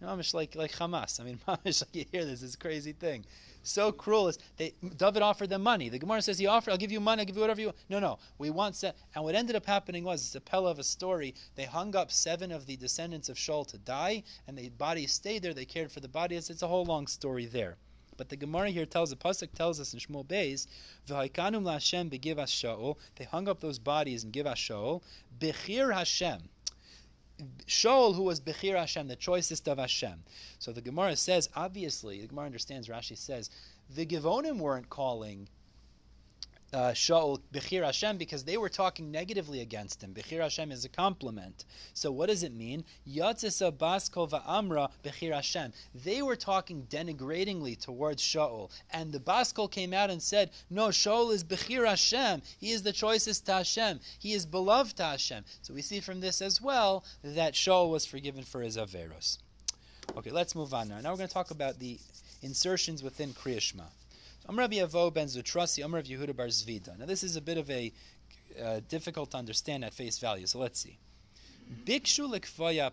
Know, 0.05 0.21
like, 0.33 0.55
like 0.55 0.71
Hamas. 0.71 1.19
I 1.19 1.23
mean, 1.23 1.39
mamish, 1.47 1.81
like 1.81 1.95
you 1.95 2.05
hear 2.11 2.25
this, 2.25 2.41
this 2.41 2.55
crazy 2.55 2.93
thing 2.93 3.25
so 3.67 3.91
cruel 3.91 4.27
is 4.27 4.37
they 4.57 4.75
David 4.95 5.23
offered 5.23 5.49
them 5.49 5.63
money. 5.63 5.89
The 5.89 5.97
Gemara 5.97 6.21
says 6.21 6.37
he 6.37 6.45
offered, 6.45 6.69
I'll 6.71 6.77
give 6.77 6.91
you 6.91 6.99
money, 6.99 7.21
I'll 7.21 7.25
give 7.25 7.35
you 7.35 7.41
whatever 7.41 7.61
you 7.61 7.67
want. 7.67 7.77
No, 7.89 7.99
no. 7.99 8.19
We 8.37 8.51
want 8.51 8.75
se-. 8.75 8.93
and 9.15 9.23
what 9.23 9.33
ended 9.33 9.55
up 9.55 9.65
happening 9.65 10.03
was 10.03 10.23
it's 10.23 10.35
a 10.35 10.41
pella 10.41 10.69
of 10.69 10.77
a 10.77 10.83
story. 10.83 11.33
They 11.55 11.65
hung 11.65 11.95
up 11.95 12.11
seven 12.11 12.51
of 12.51 12.67
the 12.67 12.77
descendants 12.77 13.27
of 13.27 13.37
Shaul 13.37 13.65
to 13.67 13.79
die, 13.79 14.23
and 14.47 14.55
the 14.55 14.69
bodies 14.69 15.13
stayed 15.13 15.41
there, 15.41 15.53
they 15.53 15.65
cared 15.65 15.91
for 15.91 15.99
the 15.99 16.07
bodies. 16.07 16.49
It's 16.51 16.61
a 16.61 16.67
whole 16.67 16.85
long 16.85 17.07
story 17.07 17.47
there. 17.47 17.77
But 18.17 18.29
the 18.29 18.37
Gemara 18.37 18.69
here 18.69 18.85
tells 18.85 19.09
the 19.09 19.15
pasuk 19.15 19.51
tells 19.53 19.79
us 19.79 19.93
in 19.93 19.99
Shmuel 19.99 20.25
Beis, 20.25 20.67
"V'haikanum 21.07 21.63
laHashem 21.63 22.11
begivas 22.11 22.51
Shaul." 22.51 22.97
They 23.15 23.25
hung 23.25 23.49
up 23.49 23.61
those 23.61 23.79
bodies 23.79 24.23
and 24.23 24.31
give 24.31 24.45
us 24.45 24.59
Shaul. 24.59 25.01
Bechir 25.39 25.91
Hashem. 25.93 26.49
Shaul, 27.67 28.15
who 28.15 28.23
was 28.23 28.39
Bechir 28.39 28.77
Hashem, 28.77 29.07
the 29.07 29.15
choicest 29.15 29.67
of 29.67 29.77
Hashem. 29.77 30.23
So 30.59 30.71
the 30.71 30.81
Gemara 30.81 31.15
says, 31.15 31.49
obviously, 31.55 32.21
the 32.21 32.27
Gemara 32.27 32.45
understands, 32.45 32.87
Rashi 32.87 33.17
says, 33.17 33.49
the 33.89 34.05
Givonim 34.05 34.59
weren't 34.59 34.89
calling 34.89 35.47
uh, 36.75 36.91
Shaul 36.91 37.39
Bechir 37.53 37.85
Hashem 37.85 38.17
because 38.17 38.43
they 38.43 38.57
were 38.57 38.67
talking 38.67 39.09
negatively 39.09 39.61
against 39.61 40.03
him. 40.03 40.13
Bechir 40.13 40.41
Hashem 40.41 40.73
is 40.73 40.83
a 40.83 40.89
compliment. 40.89 41.63
So 41.93 42.11
what 42.11 42.27
does 42.27 42.43
it 42.43 42.53
mean? 42.53 42.83
Yatzisa 43.07 43.71
Baskol 43.71 44.29
Va'amra 44.29 44.89
Bechir 45.01 45.33
Hashem. 45.33 45.71
They 46.03 46.21
were 46.21 46.35
talking 46.35 46.85
denigratingly 46.89 47.79
towards 47.79 48.21
Shaul, 48.21 48.71
and 48.91 49.13
the 49.13 49.21
Baskol 49.21 49.71
came 49.71 49.93
out 49.93 50.09
and 50.09 50.21
said, 50.21 50.51
"No, 50.69 50.89
Shaul 50.89 51.33
is 51.33 51.45
Bechir 51.45 51.87
Hashem. 51.87 52.41
He 52.59 52.71
is 52.71 52.83
the 52.83 52.91
choicest 52.91 53.45
to 53.45 53.53
Hashem. 53.53 54.01
He 54.19 54.33
is 54.33 54.45
beloved 54.45 54.97
to 54.97 55.03
Hashem." 55.03 55.45
So 55.61 55.73
we 55.73 55.81
see 55.81 56.01
from 56.01 56.19
this 56.19 56.41
as 56.41 56.59
well 56.59 57.05
that 57.23 57.53
Shaul 57.53 57.89
was 57.89 58.05
forgiven 58.05 58.43
for 58.43 58.61
his 58.61 58.75
averos. 58.75 59.37
Okay, 60.17 60.31
let's 60.31 60.55
move 60.55 60.73
on 60.73 60.89
now. 60.89 60.99
Now 60.99 61.11
we're 61.11 61.17
going 61.17 61.29
to 61.29 61.33
talk 61.33 61.51
about 61.51 61.79
the 61.79 61.97
insertions 62.41 63.01
within 63.01 63.33
Kriyashma. 63.33 63.85
Now 64.47 64.67
this 67.05 67.23
is 67.23 67.35
a 67.35 67.41
bit 67.41 67.57
of 67.57 67.69
a 67.69 67.93
uh, 68.61 68.79
difficult 68.87 69.31
to 69.31 69.37
understand 69.37 69.83
at 69.83 69.93
face 69.93 70.19
value, 70.19 70.45
so 70.45 70.59
let's 70.59 70.79
see. 70.79 70.97
Bikshu 71.85 72.29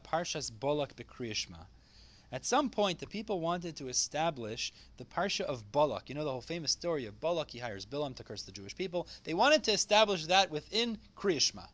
parshas 0.03 0.51
bolak 0.51 0.95
bekriyashma. 0.95 1.67
At 2.33 2.47
some 2.47 2.71
point, 2.71 2.99
the 2.99 3.07
people 3.07 3.41
wanted 3.41 3.77
to 3.77 3.89
establish 3.89 4.73
the 4.97 5.05
parsha 5.05 5.43
of 5.43 5.71
Balak. 5.71 6.09
You 6.09 6.15
know 6.15 6.25
the 6.25 6.31
whole 6.31 6.41
famous 6.41 6.73
story 6.73 7.05
of 7.05 7.21
Balak. 7.21 7.51
He 7.51 7.59
hires 7.59 7.85
Bilam 7.85 8.17
to 8.17 8.25
curse 8.25 8.43
the 8.43 8.53
Jewish 8.53 8.75
people. 8.75 9.07
They 9.25 9.35
wanted 9.35 9.63
to 9.65 9.73
establish 9.73 10.25
that 10.27 10.51
within 10.51 10.97
Kriyashma. 11.15 11.69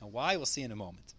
Now, 0.00 0.06
why? 0.06 0.36
We'll 0.36 0.46
see 0.46 0.62
in 0.62 0.72
a 0.72 0.76
moment. 0.76 1.14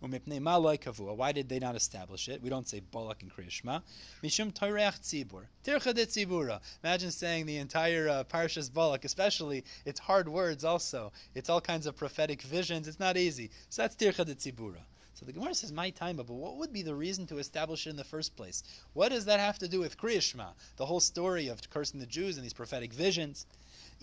Why 0.00 1.32
did 1.32 1.48
they 1.48 1.58
not 1.58 1.76
establish 1.76 2.28
it? 2.28 2.42
We 2.42 2.50
don't 2.50 2.68
say 2.68 2.80
Balak 2.80 3.22
and 3.22 3.34
Kriyashma. 3.34 3.82
Mishum 4.22 4.52
Toreach 4.52 5.00
Tzibur. 5.00 5.46
De. 5.64 6.60
Imagine 6.82 7.10
saying 7.10 7.46
the 7.46 7.56
entire 7.56 8.08
uh, 8.08 8.24
Parshas 8.24 8.72
Balak, 8.72 9.04
especially, 9.04 9.64
it's 9.84 10.00
hard 10.00 10.28
words 10.28 10.64
also. 10.64 11.12
It's 11.34 11.48
all 11.48 11.60
kinds 11.60 11.86
of 11.86 11.96
prophetic 11.96 12.42
visions. 12.42 12.88
It's 12.88 13.00
not 13.00 13.16
easy. 13.16 13.50
So 13.70 13.82
that's 13.82 13.96
Tircha 13.96 14.24
de 14.24 14.34
Tzibura. 14.34 14.82
So 15.14 15.26
the 15.26 15.32
Gemara 15.32 15.54
says, 15.54 15.70
"My 15.70 15.90
time, 15.90 16.16
but 16.16 16.28
what 16.28 16.56
would 16.56 16.72
be 16.72 16.82
the 16.82 16.94
reason 16.94 17.26
to 17.28 17.38
establish 17.38 17.86
it 17.86 17.90
in 17.90 17.96
the 17.96 18.02
first 18.02 18.34
place? 18.34 18.64
What 18.92 19.10
does 19.10 19.26
that 19.26 19.38
have 19.38 19.58
to 19.60 19.68
do 19.68 19.78
with 19.78 19.96
Kriyashma? 19.96 20.54
The 20.76 20.86
whole 20.86 21.00
story 21.00 21.46
of 21.48 21.70
cursing 21.70 22.00
the 22.00 22.06
Jews 22.06 22.36
and 22.36 22.44
these 22.44 22.52
prophetic 22.52 22.92
visions." 22.92 23.46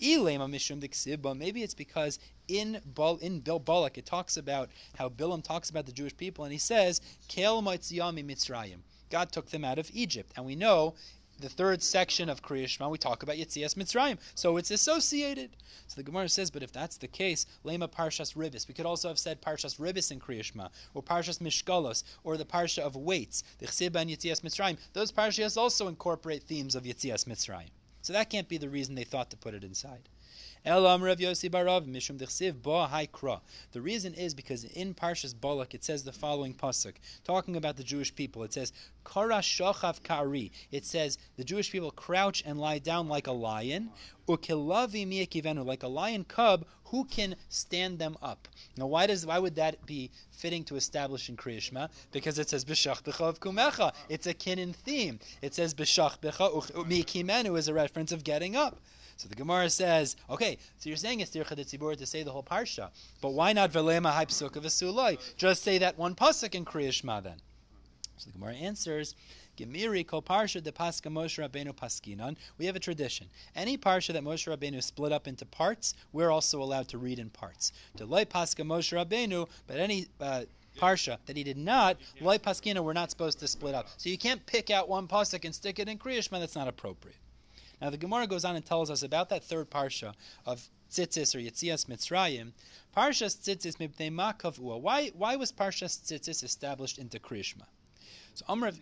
Maybe 0.00 1.62
it's 1.62 1.74
because 1.74 2.18
in 2.48 2.80
Bal, 2.84 3.16
in 3.16 3.40
Bil 3.40 3.58
Balak 3.58 3.98
it 3.98 4.06
talks 4.06 4.36
about 4.36 4.70
how 4.96 5.08
Bilam 5.08 5.42
talks 5.42 5.70
about 5.70 5.86
the 5.86 5.92
Jewish 5.92 6.16
people 6.16 6.44
and 6.44 6.52
he 6.52 6.58
says, 6.58 7.00
Kel 7.28 7.62
Mitzrayim. 7.62 8.78
God 9.10 9.32
took 9.32 9.50
them 9.50 9.64
out 9.64 9.78
of 9.78 9.90
Egypt. 9.92 10.32
And 10.36 10.46
we 10.46 10.56
know 10.56 10.94
the 11.40 11.48
third 11.48 11.82
section 11.82 12.28
of 12.28 12.42
Kriya 12.42 12.68
Shema, 12.68 12.88
we 12.90 12.98
talk 12.98 13.22
about 13.22 13.36
Yitzias 13.36 13.74
Mitzrayim. 13.74 14.18
So 14.34 14.56
it's 14.58 14.70
associated. 14.70 15.56
So 15.86 15.96
the 15.96 16.02
Gemara 16.02 16.28
says, 16.28 16.50
but 16.50 16.62
if 16.62 16.70
that's 16.70 16.98
the 16.98 17.08
case, 17.08 17.46
Lema 17.64 17.88
Parshas 17.90 18.34
Ribis. 18.36 18.68
We 18.68 18.74
could 18.74 18.86
also 18.86 19.08
have 19.08 19.18
said 19.18 19.40
Parshas 19.40 19.78
Ribis 19.78 20.12
in 20.12 20.20
Kriya 20.20 20.44
Shema, 20.44 20.68
or 20.94 21.02
Parshas 21.02 21.38
Mishkalos, 21.40 22.04
or 22.24 22.36
the 22.36 22.44
Parsha 22.44 22.80
of 22.80 22.94
Weights, 22.94 23.42
the 23.58 23.66
Chsiba 23.66 23.96
and 23.96 24.10
Yitzias 24.10 24.42
Mitzrayim. 24.42 24.76
Those 24.92 25.12
Parshas 25.12 25.56
also 25.56 25.88
incorporate 25.88 26.42
themes 26.42 26.74
of 26.74 26.84
Yitzias 26.84 27.24
Mitzrayim. 27.24 27.70
So 28.02 28.12
that 28.12 28.30
can't 28.30 28.48
be 28.48 28.58
the 28.58 28.68
reason 28.68 28.94
they 28.94 29.04
thought 29.04 29.30
to 29.30 29.36
put 29.36 29.54
it 29.54 29.64
inside. 29.64 30.08
The 30.62 30.80
reason 33.74 34.14
is 34.14 34.34
because 34.34 34.64
in 34.64 34.94
Parshas 34.94 35.34
Balak 35.40 35.74
it 35.74 35.82
says 35.82 36.04
the 36.04 36.12
following 36.12 36.52
pasuk, 36.52 36.96
talking 37.24 37.56
about 37.56 37.78
the 37.78 37.82
Jewish 37.82 38.14
people. 38.14 38.42
It 38.42 38.52
says 38.52 38.74
Kara 39.10 39.38
Shochav 39.38 40.02
Kari. 40.02 40.52
It 40.70 40.84
says 40.84 41.16
the 41.38 41.44
Jewish 41.44 41.72
people 41.72 41.90
crouch 41.90 42.42
and 42.44 42.60
lie 42.60 42.78
down 42.78 43.08
like 43.08 43.26
a 43.26 43.32
lion, 43.32 43.88
Ukilavi 44.28 45.08
Miyakivenu, 45.08 45.64
like 45.64 45.82
a 45.82 45.88
lion 45.88 46.24
cub 46.24 46.66
who 46.84 47.06
can 47.06 47.36
stand 47.48 47.98
them 47.98 48.18
up. 48.20 48.46
Now, 48.76 48.86
why 48.86 49.06
does 49.06 49.24
why 49.24 49.38
would 49.38 49.54
that 49.56 49.86
be 49.86 50.10
fitting 50.30 50.64
to 50.64 50.76
establish 50.76 51.30
in 51.30 51.38
Kriyashma? 51.38 51.88
Because 52.12 52.38
it 52.38 52.50
says 52.50 52.66
B'shach 52.66 53.02
B'chav 53.02 53.38
Kumecha. 53.38 53.94
It's 54.10 54.26
a 54.26 54.34
Kinnan 54.34 54.74
theme. 54.74 55.20
It 55.40 55.54
says 55.54 55.72
B'shach 55.72 56.18
B'cha 56.18 56.50
Miyakimenu 56.84 57.56
is 57.56 57.68
a 57.68 57.72
reference 57.72 58.12
of 58.12 58.24
getting 58.24 58.56
up. 58.56 58.78
So 59.20 59.28
the 59.28 59.34
Gemara 59.34 59.68
says, 59.68 60.16
okay, 60.30 60.56
so 60.78 60.88
you're 60.88 60.96
saying 60.96 61.20
it's 61.20 61.30
Tircha 61.30 61.54
Tzibur 61.54 61.94
to 61.94 62.06
say 62.06 62.22
the 62.22 62.32
whole 62.32 62.42
parsha, 62.42 62.88
but 63.20 63.34
why 63.34 63.52
not 63.52 63.70
Velema 63.70 64.10
Haipsuk 64.10 64.56
of 64.56 64.64
Asuloi? 64.64 65.18
Just 65.36 65.62
say 65.62 65.76
that 65.76 65.98
one 65.98 66.14
pasuk 66.14 66.54
in 66.54 66.64
Kriyashma 66.64 67.22
then. 67.22 67.36
So 68.16 68.30
the 68.30 68.38
Gemara 68.38 68.54
answers, 68.54 69.14
Gemiri 69.58 70.06
kol 70.06 70.22
parsha 70.22 70.62
de 70.62 70.72
paska 70.72 71.12
Moshe 71.12 71.38
Rabbeinu 71.38 71.74
paskinon. 71.74 72.34
We 72.56 72.64
have 72.64 72.76
a 72.76 72.80
tradition. 72.80 73.26
Any 73.54 73.76
parsha 73.76 74.14
that 74.14 74.24
Moshe 74.24 74.48
Rabbeinu 74.48 74.82
split 74.82 75.12
up 75.12 75.28
into 75.28 75.44
parts, 75.44 75.92
we're 76.14 76.30
also 76.30 76.62
allowed 76.62 76.88
to 76.88 76.96
read 76.96 77.18
in 77.18 77.28
parts. 77.28 77.72
Delay 77.96 78.24
paska 78.24 78.64
Moshe 78.64 78.96
Rabbeinu, 78.96 79.46
but 79.66 79.76
any 79.76 80.06
uh, 80.18 80.44
parsha 80.78 81.18
that 81.26 81.36
he 81.36 81.44
did 81.44 81.58
not, 81.58 81.98
loy 82.22 82.38
paskina, 82.38 82.82
we're 82.82 82.94
not 82.94 83.10
supposed 83.10 83.38
to 83.40 83.48
split 83.48 83.74
up. 83.74 83.88
So 83.98 84.08
you 84.08 84.16
can't 84.16 84.46
pick 84.46 84.70
out 84.70 84.88
one 84.88 85.06
pasuk 85.06 85.44
and 85.44 85.54
stick 85.54 85.78
it 85.78 85.90
in 85.90 85.98
Kriyashma. 85.98 86.40
That's 86.40 86.56
not 86.56 86.68
appropriate. 86.68 87.18
Now 87.80 87.90
the 87.90 87.96
Gemara 87.96 88.26
goes 88.26 88.44
on 88.44 88.56
and 88.56 88.64
tells 88.64 88.90
us 88.90 89.02
about 89.02 89.28
that 89.30 89.44
third 89.44 89.70
parsha 89.70 90.14
of 90.46 90.68
Tzitzis 90.90 91.34
or 91.34 91.38
Yitzias 91.38 91.86
Mitzrayim. 91.86 92.52
Parshas 92.96 93.36
Tzitzis 93.36 93.76
mibnei 93.76 94.10
makavua. 94.10 94.80
Why 94.80 95.08
why 95.08 95.36
was 95.36 95.52
Parshas 95.52 95.98
Tzitzis 96.00 96.42
established 96.42 96.98
into 96.98 97.18
Krishma? 97.18 97.64
So 98.34 98.44
Amr. 98.48 98.72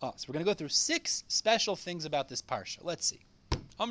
Oh, 0.00 0.12
so 0.16 0.26
we're 0.28 0.34
going 0.34 0.44
to 0.44 0.50
go 0.50 0.54
through 0.54 0.68
six 0.68 1.24
special 1.26 1.74
things 1.74 2.04
about 2.04 2.28
this 2.28 2.40
parsha. 2.40 2.78
Let's 2.82 3.06
see. 3.06 3.20
Now 3.78 3.84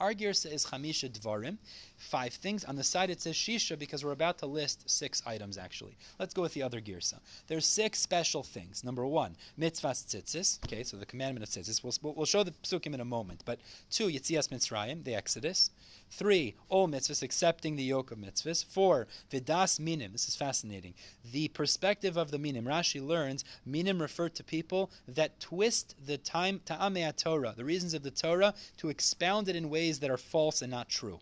our 0.00 0.14
girsa 0.14 0.52
is 0.52 0.64
Chamisha 0.66 1.10
Dvarim, 1.10 1.58
five 1.96 2.32
things. 2.32 2.64
On 2.64 2.76
the 2.76 2.84
side 2.84 3.10
it 3.10 3.20
says 3.20 3.34
Shisha 3.34 3.78
because 3.78 4.04
we're 4.04 4.12
about 4.12 4.38
to 4.38 4.46
list 4.46 4.88
six 4.88 5.22
items 5.26 5.58
actually. 5.58 5.96
Let's 6.18 6.34
go 6.34 6.42
with 6.42 6.54
the 6.54 6.62
other 6.62 6.80
girsa. 6.80 7.20
There's 7.48 7.66
six 7.66 7.98
special 7.98 8.42
things. 8.42 8.84
Number 8.84 9.06
one, 9.06 9.36
Mitzvahs 9.58 10.04
Tzitzis. 10.06 10.64
Okay, 10.66 10.84
so 10.84 10.96
the 10.96 11.06
commandment 11.06 11.44
of 11.44 11.50
Tzitzis. 11.50 11.82
We'll, 11.82 12.14
we'll 12.14 12.26
show 12.26 12.42
the 12.42 12.52
psukim 12.62 12.94
in 12.94 13.00
a 13.00 13.04
moment. 13.04 13.42
But 13.44 13.58
two, 13.90 14.08
Yitzias 14.08 14.48
Mitzrayim, 14.48 15.04
the 15.04 15.14
Exodus. 15.14 15.70
Three, 16.10 16.56
all 16.68 16.88
mitzvahs, 16.88 17.22
accepting 17.22 17.76
the 17.76 17.84
yoke 17.84 18.10
of 18.10 18.18
mitzvahs. 18.18 18.64
Four, 18.64 19.06
vidas 19.30 19.78
minim. 19.78 20.12
This 20.12 20.28
is 20.28 20.36
fascinating. 20.36 20.94
The 21.30 21.48
perspective 21.48 22.16
of 22.16 22.30
the 22.30 22.38
minim. 22.38 22.64
Rashi 22.64 23.04
learns 23.04 23.44
minim 23.64 24.02
refer 24.02 24.28
to 24.30 24.44
people 24.44 24.90
that 25.06 25.38
twist 25.38 25.94
the 26.04 26.18
time 26.18 26.60
ta'amei 26.64 27.16
Torah, 27.16 27.54
the 27.56 27.64
reasons 27.64 27.94
of 27.94 28.02
the 28.02 28.10
Torah, 28.10 28.54
to 28.78 28.88
expound 28.88 29.48
it 29.48 29.56
in 29.56 29.70
ways 29.70 30.00
that 30.00 30.10
are 30.10 30.16
false 30.16 30.62
and 30.62 30.70
not 30.70 30.88
true. 30.88 31.20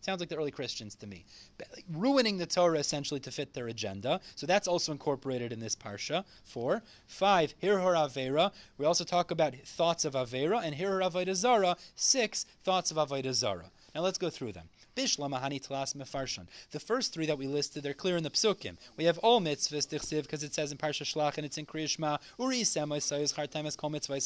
Sounds 0.00 0.20
like 0.20 0.30
the 0.30 0.36
early 0.36 0.50
Christians 0.50 0.94
to 0.96 1.06
me. 1.06 1.26
Ruining 1.92 2.38
the 2.38 2.46
Torah 2.46 2.78
essentially 2.78 3.20
to 3.20 3.30
fit 3.30 3.52
their 3.52 3.68
agenda. 3.68 4.20
So 4.34 4.46
that's 4.46 4.66
also 4.66 4.92
incorporated 4.92 5.52
in 5.52 5.60
this 5.60 5.76
parsha. 5.76 6.24
Four. 6.44 6.82
Five, 7.06 7.54
Hirhor 7.62 7.94
Avera. 7.94 8.50
We 8.78 8.86
also 8.86 9.04
talk 9.04 9.30
about 9.30 9.54
thoughts 9.56 10.06
of 10.06 10.14
Avera 10.14 10.62
and 10.64 10.74
Hirhor 10.74 11.02
Avodah 11.02 11.34
Zara. 11.34 11.76
Six, 11.96 12.46
thoughts 12.64 12.90
of 12.90 12.96
Avodah 12.96 13.34
Zara. 13.34 13.70
Now 13.94 14.02
let's 14.02 14.18
go 14.18 14.30
through 14.30 14.52
them. 14.52 14.68
The 14.94 16.80
first 16.84 17.12
three 17.12 17.26
that 17.26 17.38
we 17.38 17.46
listed, 17.46 17.82
they're 17.82 17.94
clear 17.94 18.16
in 18.16 18.22
the 18.22 18.30
psukim. 18.30 18.76
We 18.96 19.04
have 19.04 19.18
all 19.18 19.40
mitzvahs 19.40 19.88
dichsiv 19.88 20.22
because 20.22 20.42
it 20.42 20.54
says 20.54 20.72
in 20.72 20.78
Parsha 20.78 21.04
Shlach 21.04 21.36
and 21.38 21.46
it's 21.46 21.58
in 21.58 21.66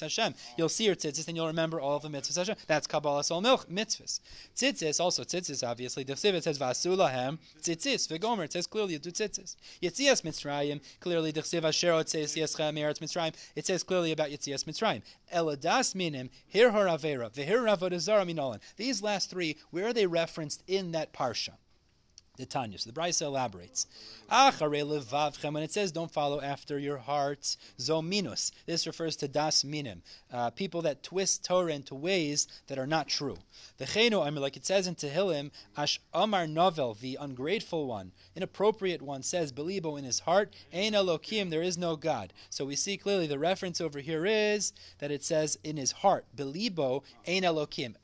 Hashem. 0.00 0.34
You'll 0.56 0.68
see 0.68 0.84
your 0.84 0.96
tzitzis 0.96 1.28
and 1.28 1.36
you'll 1.36 1.46
remember 1.46 1.80
all 1.80 1.96
of 1.96 2.02
the 2.02 2.08
mitzvahs 2.08 2.36
Hashem. 2.36 2.56
That's 2.66 2.86
Kabbalah 2.86 3.24
Sol 3.24 3.40
Milch 3.40 3.66
mitzvahs. 3.68 4.20
Tzitzis 4.56 5.00
also 5.00 5.24
tzitzis 5.24 5.66
obviously 5.66 6.04
dichsiv 6.04 6.34
it 6.34 6.44
says 6.44 6.58
vasulahem 6.58 7.38
tzitzis 7.62 8.08
v'gomer. 8.08 8.44
It 8.44 8.52
says 8.52 8.66
clearly 8.66 8.98
do 8.98 9.10
tzitzis. 9.10 9.56
Yitzias 9.82 10.22
Mitzrayim 10.22 10.80
clearly 11.00 11.32
dichsiv 11.32 11.64
asher 11.64 11.92
otzeis 11.92 12.36
yeschem 12.36 12.78
eretz 12.78 12.98
Mitzrayim. 12.98 13.34
It 13.54 13.66
says 13.66 13.82
clearly 13.82 14.12
about 14.12 14.30
Yitzias 14.30 14.64
Mitzrayim. 14.64 15.02
Eladas 15.32 15.94
minim 15.94 16.30
hir 16.48 16.70
har 16.70 16.86
avera 16.86 17.30
v'hir 17.32 17.64
avodah 17.64 18.26
minolan. 18.26 18.60
These 18.76 19.02
last 19.02 19.30
three, 19.30 19.53
where 19.70 19.86
are 19.86 19.92
they 19.92 20.06
referenced 20.06 20.62
in 20.66 20.92
that 20.92 21.12
parsha? 21.12 21.50
The 22.36 22.46
Tanya. 22.46 22.78
So 22.78 22.90
the 22.90 23.00
Brisa 23.00 23.22
elaborates. 23.22 23.86
When 24.28 25.62
it 25.62 25.72
says 25.72 25.92
don't 25.92 26.10
follow 26.10 26.40
after 26.40 26.78
your 26.78 26.98
hearts, 26.98 27.56
zominus. 27.78 28.50
This 28.66 28.86
refers 28.86 29.16
to 29.16 29.28
das 29.28 29.62
minim, 29.62 30.02
uh, 30.32 30.50
people 30.50 30.82
that 30.82 31.02
twist 31.02 31.44
Torah 31.44 31.72
into 31.72 31.94
ways 31.94 32.48
that 32.66 32.78
are 32.78 32.86
not 32.86 33.06
true. 33.06 33.38
The 33.78 33.84
chenu, 33.84 34.24
I 34.24 34.30
mean, 34.30 34.40
like 34.40 34.56
it 34.56 34.66
says 34.66 34.86
in 34.86 34.94
Tehillim, 34.94 35.50
ash 35.76 36.00
amar 36.12 36.46
novel, 36.46 36.94
the 36.94 37.18
ungrateful 37.20 37.86
one, 37.86 38.12
inappropriate 38.34 39.02
one, 39.02 39.22
says 39.22 39.52
belibo 39.52 39.96
in 39.98 40.04
his 40.04 40.20
heart, 40.20 40.52
ein 40.72 40.92
elokim, 40.92 41.50
there 41.50 41.62
is 41.62 41.78
no 41.78 41.94
God. 41.94 42.32
So 42.50 42.64
we 42.64 42.76
see 42.76 42.96
clearly 42.96 43.26
the 43.26 43.38
reference 43.38 43.80
over 43.80 44.00
here 44.00 44.26
is 44.26 44.72
that 44.98 45.10
it 45.10 45.22
says 45.22 45.58
in 45.62 45.76
his 45.76 45.92
heart, 45.92 46.24
belibo 46.36 47.02
ein 47.28 47.42
elokim, 47.42 47.94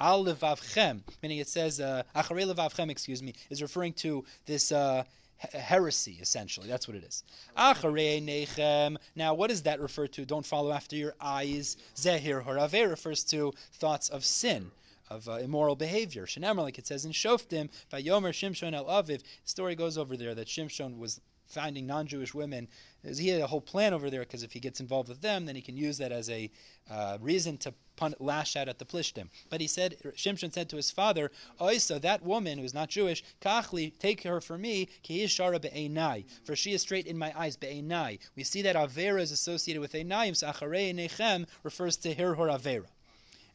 al 0.00 0.24
levavchem, 0.24 1.00
meaning 1.22 1.38
it 1.38 1.48
says 1.48 1.80
uh, 1.80 2.04
acharei 2.14 2.50
levavchem, 2.50 2.90
excuse 2.90 3.22
me, 3.22 3.34
is 3.50 3.57
referring 3.62 3.92
to 3.94 4.24
this. 4.46 4.72
Uh, 4.72 5.04
heresy, 5.52 6.18
essentially. 6.20 6.66
That's 6.66 6.88
what 6.88 6.96
it 6.96 7.04
is. 7.04 7.22
Now, 7.56 9.34
what 9.34 9.50
does 9.50 9.62
that 9.62 9.80
refer 9.80 10.06
to? 10.08 10.24
Don't 10.24 10.44
follow 10.44 10.72
after 10.72 10.96
your 10.96 11.14
eyes. 11.20 11.76
Zehir 11.94 12.44
horave 12.44 12.90
refers 12.90 13.22
to 13.24 13.52
thoughts 13.74 14.08
of 14.08 14.24
sin. 14.24 14.70
Of 15.10 15.26
uh, 15.26 15.36
immoral 15.36 15.74
behavior. 15.74 16.26
Shenemar, 16.26 16.62
like 16.62 16.78
it 16.78 16.86
says 16.86 17.06
in 17.06 17.12
Shoftim, 17.12 17.70
Vayomer 17.90 18.30
Shimshon 18.30 18.74
el 18.74 18.84
Aviv. 18.84 19.22
The 19.22 19.24
story 19.44 19.74
goes 19.74 19.96
over 19.96 20.18
there 20.18 20.34
that 20.34 20.48
Shimshon 20.48 20.98
was 20.98 21.22
finding 21.48 21.86
non-Jewish 21.86 22.34
women. 22.34 22.68
He 23.02 23.28
had 23.28 23.40
a 23.40 23.46
whole 23.46 23.60
plan 23.60 23.94
over 23.94 24.10
there 24.10 24.20
because 24.20 24.42
if 24.42 24.52
he 24.52 24.60
gets 24.60 24.80
involved 24.80 25.08
with 25.08 25.20
them, 25.20 25.46
then 25.46 25.56
he 25.56 25.62
can 25.62 25.76
use 25.76 25.98
that 25.98 26.12
as 26.12 26.28
a 26.28 26.50
uh, 26.90 27.18
reason 27.20 27.56
to 27.58 27.72
pun- 27.96 28.14
lash 28.18 28.56
out 28.56 28.68
at 28.68 28.78
the 28.78 28.84
Plishtim. 28.84 29.28
But 29.48 29.60
he 29.60 29.66
said, 29.66 29.96
Shimshon 30.16 30.52
said 30.52 30.68
to 30.70 30.76
his 30.76 30.90
father, 30.90 31.30
Oisa, 31.60 32.00
that 32.00 32.22
woman 32.22 32.58
who's 32.58 32.74
not 32.74 32.90
Jewish, 32.90 33.24
Kachli, 33.40 33.98
take 33.98 34.22
her 34.22 34.40
for 34.40 34.58
me, 34.58 34.88
ki 35.02 35.24
shara 35.24 35.60
be'enai, 35.60 36.24
for 36.44 36.54
she 36.54 36.72
is 36.72 36.82
straight 36.82 37.06
in 37.06 37.18
my 37.18 37.32
eyes, 37.38 37.56
be'enai. 37.56 38.18
We 38.36 38.44
see 38.44 38.62
that 38.62 38.76
Avera 38.76 39.20
is 39.20 39.32
associated 39.32 39.80
with 39.80 39.92
Einayim, 39.92 40.36
so 40.36 40.48
Acharei 40.48 40.94
Nechem 40.94 41.46
refers 41.62 41.96
to 41.98 42.14
Hirhor 42.14 42.48
Avera. 42.50 42.86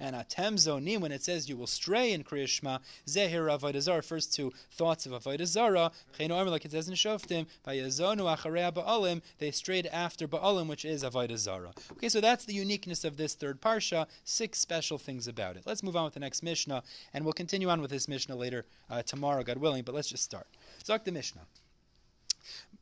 And 0.03 0.17
atem 0.17 0.55
zonim, 0.55 0.99
when 0.99 1.13
it 1.13 1.23
says 1.23 1.47
you 1.47 1.55
will 1.55 1.65
stray 1.65 2.11
in 2.11 2.25
Kriya 2.25 2.45
Shema, 2.45 2.79
zehir 3.07 3.47
avodah 3.47 3.95
refers 3.95 4.27
to 4.35 4.51
thoughts 4.71 5.05
of 5.05 5.13
avodah 5.13 5.45
zarah. 5.45 5.91
Like 6.19 6.65
it 6.65 6.71
says 6.71 6.89
in 6.89 6.95
Shoftim, 6.95 7.45
vayazonu 7.65 8.35
acharei 8.35 9.21
they 9.39 9.51
strayed 9.51 9.85
after 9.87 10.27
ba'alim, 10.27 10.67
which 10.67 10.83
is 10.83 11.05
avodah 11.05 11.37
zarah. 11.37 11.71
Okay, 11.93 12.09
so 12.09 12.19
that's 12.19 12.43
the 12.43 12.53
uniqueness 12.53 13.05
of 13.05 13.15
this 13.15 13.33
third 13.33 13.61
parsha. 13.61 14.07
Six 14.25 14.59
special 14.59 14.97
things 14.97 15.29
about 15.29 15.55
it. 15.55 15.63
Let's 15.65 15.83
move 15.83 15.95
on 15.95 16.03
with 16.03 16.15
the 16.15 16.19
next 16.19 16.43
Mishnah, 16.43 16.83
and 17.13 17.23
we'll 17.23 17.31
continue 17.31 17.69
on 17.69 17.79
with 17.79 17.89
this 17.89 18.09
Mishnah 18.09 18.35
later 18.35 18.65
uh, 18.89 19.03
tomorrow, 19.03 19.41
God 19.41 19.57
willing. 19.57 19.83
But 19.83 19.95
let's 19.95 20.09
just 20.09 20.25
start. 20.25 20.47
Zok 20.83 21.05
the 21.05 21.13
Mishnah. 21.13 21.43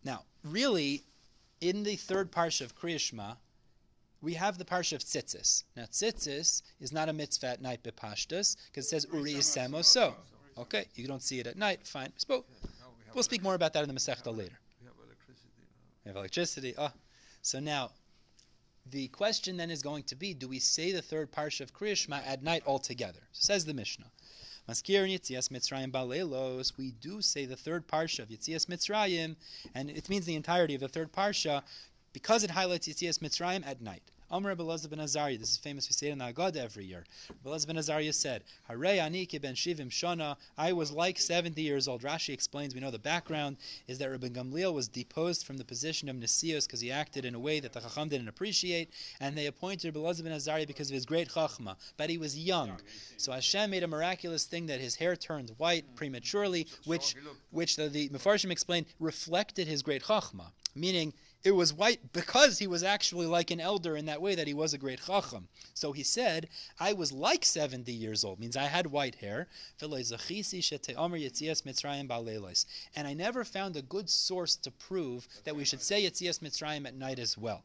Now, 0.03 0.23
really, 0.43 1.03
in 1.59 1.83
the 1.83 1.97
third 1.97 2.31
parsha 2.31 2.61
of 2.61 2.75
Kriya 2.75 2.99
Shema, 2.99 3.35
we 4.21 4.33
have 4.35 4.57
the 4.57 4.65
parsha 4.65 4.93
of 4.93 5.01
tzitzis. 5.01 5.63
Now, 5.75 5.83
tzitzis 5.83 6.61
is 6.79 6.91
not 6.91 7.09
a 7.09 7.13
mitzvah 7.13 7.47
at 7.47 7.61
night 7.61 7.83
bepashtus 7.83 8.55
because 8.67 8.85
it 8.85 8.89
says 8.89 9.07
uri 9.11 9.33
isemo 9.33 9.83
so. 9.83 10.15
Okay, 10.57 10.85
you 10.95 11.07
don't 11.07 11.23
see 11.23 11.39
it 11.39 11.47
at 11.47 11.57
night. 11.57 11.87
Fine. 11.87 12.13
We'll 13.13 13.23
speak 13.23 13.41
more 13.41 13.55
about 13.55 13.73
that 13.73 13.83
in 13.83 13.89
the 13.89 13.95
Masechta 13.95 14.35
later. 14.35 14.59
We 14.79 14.87
have 14.87 14.95
electricity. 15.03 15.67
We 16.05 16.09
have 16.09 16.15
electricity. 16.17 16.73
Oh, 16.77 16.91
so 17.41 17.59
now 17.59 17.91
the 18.89 19.07
question 19.09 19.57
then 19.57 19.71
is 19.71 19.81
going 19.81 20.03
to 20.03 20.15
be: 20.15 20.33
Do 20.33 20.47
we 20.47 20.59
say 20.59 20.91
the 20.91 21.01
third 21.01 21.31
parsha 21.31 21.61
of 21.61 21.73
Kriya 21.73 21.95
Shema 21.95 22.17
at 22.25 22.43
night 22.43 22.63
altogether? 22.67 23.21
Says 23.31 23.65
the 23.65 23.73
Mishnah. 23.73 24.11
Maskir 24.69 25.07
Yitzias 25.07 25.49
Mitzrayim 25.49 25.91
Balelos. 25.91 26.77
We 26.77 26.91
do 26.91 27.21
say 27.21 27.45
the 27.45 27.55
third 27.55 27.87
parsha 27.87 28.19
of 28.19 28.29
Yitzias 28.29 28.67
Mitzrayim, 28.67 29.35
and 29.73 29.89
it 29.89 30.07
means 30.07 30.25
the 30.25 30.35
entirety 30.35 30.75
of 30.75 30.81
the 30.81 30.87
third 30.87 31.11
parsha 31.11 31.63
because 32.13 32.43
it 32.43 32.51
highlights 32.51 32.87
Yitzias 32.87 33.19
Mitzrayim 33.19 33.65
at 33.65 33.81
night. 33.81 34.03
Amr 34.31 34.55
Belazar 34.55 34.89
ben 34.89 34.99
Azariah. 35.01 35.37
This 35.37 35.51
is 35.51 35.57
famous. 35.57 35.89
We 35.89 35.93
say 35.93 36.07
it 36.07 36.13
in 36.13 36.19
the 36.19 36.31
Agada 36.31 36.55
every 36.55 36.85
year. 36.85 37.03
Belazar 37.45 37.67
ben 37.67 37.77
Azariah 37.77 38.13
said, 38.13 38.45
"Harei 38.69 38.97
ani 39.01 39.25
ben 39.25 39.55
shivim 39.55 39.89
shana." 39.89 40.37
I 40.57 40.71
was 40.71 40.89
like 40.89 41.19
seventy 41.19 41.63
years 41.63 41.89
old. 41.89 42.03
Rashi 42.03 42.33
explains. 42.33 42.73
We 42.73 42.79
know 42.79 42.91
the 42.91 42.99
background 42.99 43.57
is 43.89 43.97
that 43.97 44.09
Rabbi 44.09 44.29
Gamliel 44.29 44.73
was 44.73 44.87
deposed 44.87 45.45
from 45.45 45.57
the 45.57 45.65
position 45.65 46.07
of 46.07 46.15
Nesios 46.15 46.65
because 46.65 46.79
he 46.79 46.91
acted 46.91 47.25
in 47.25 47.35
a 47.35 47.39
way 47.39 47.59
that 47.59 47.73
the 47.73 47.81
Chacham 47.81 48.07
didn't 48.07 48.29
appreciate, 48.29 48.91
and 49.19 49.37
they 49.37 49.47
appointed 49.47 49.93
Belazar 49.93 50.23
ben 50.23 50.31
Azariah 50.31 50.65
because 50.65 50.89
of 50.89 50.93
his 50.93 51.05
great 51.05 51.27
chachma. 51.27 51.75
But 51.97 52.09
he 52.09 52.17
was 52.17 52.37
young, 52.39 52.79
so 53.17 53.33
Hashem 53.33 53.69
made 53.69 53.83
a 53.83 53.87
miraculous 53.87 54.45
thing 54.45 54.65
that 54.67 54.79
his 54.79 54.95
hair 54.95 55.17
turned 55.17 55.51
white 55.57 55.93
prematurely, 55.97 56.67
which, 56.85 57.15
which 57.49 57.75
the, 57.75 57.89
the 57.89 58.07
Mefarshim 58.07 58.49
explained 58.49 58.85
reflected 59.01 59.67
his 59.67 59.81
great 59.81 60.03
chachma, 60.03 60.53
meaning 60.73 61.13
it 61.43 61.51
was 61.51 61.73
white 61.73 62.13
because 62.13 62.59
he 62.59 62.67
was 62.67 62.83
actually 62.83 63.25
like 63.25 63.49
an 63.49 63.59
elder 63.59 63.97
in 63.97 64.05
that 64.05 64.21
way 64.21 64.35
that 64.35 64.47
he 64.47 64.53
was 64.53 64.73
a 64.73 64.77
great 64.77 64.99
chacham. 65.05 65.47
So 65.73 65.91
he 65.91 66.03
said, 66.03 66.47
I 66.79 66.93
was 66.93 67.11
like 67.11 67.43
70 67.43 67.91
years 67.91 68.23
old, 68.23 68.39
means 68.39 68.55
I 68.55 68.65
had 68.65 68.87
white 68.87 69.15
hair. 69.15 69.47
And 69.81 69.93
I 73.07 73.13
never 73.13 73.43
found 73.43 73.75
a 73.75 73.81
good 73.81 74.09
source 74.09 74.55
to 74.57 74.71
prove 74.71 75.27
that 75.43 75.55
we 75.55 75.65
should 75.65 75.81
say 75.81 76.03
Yetzias 76.03 76.41
Mitzrayim 76.41 76.85
at 76.85 76.95
night 76.95 77.17
as 77.17 77.37
well. 77.37 77.63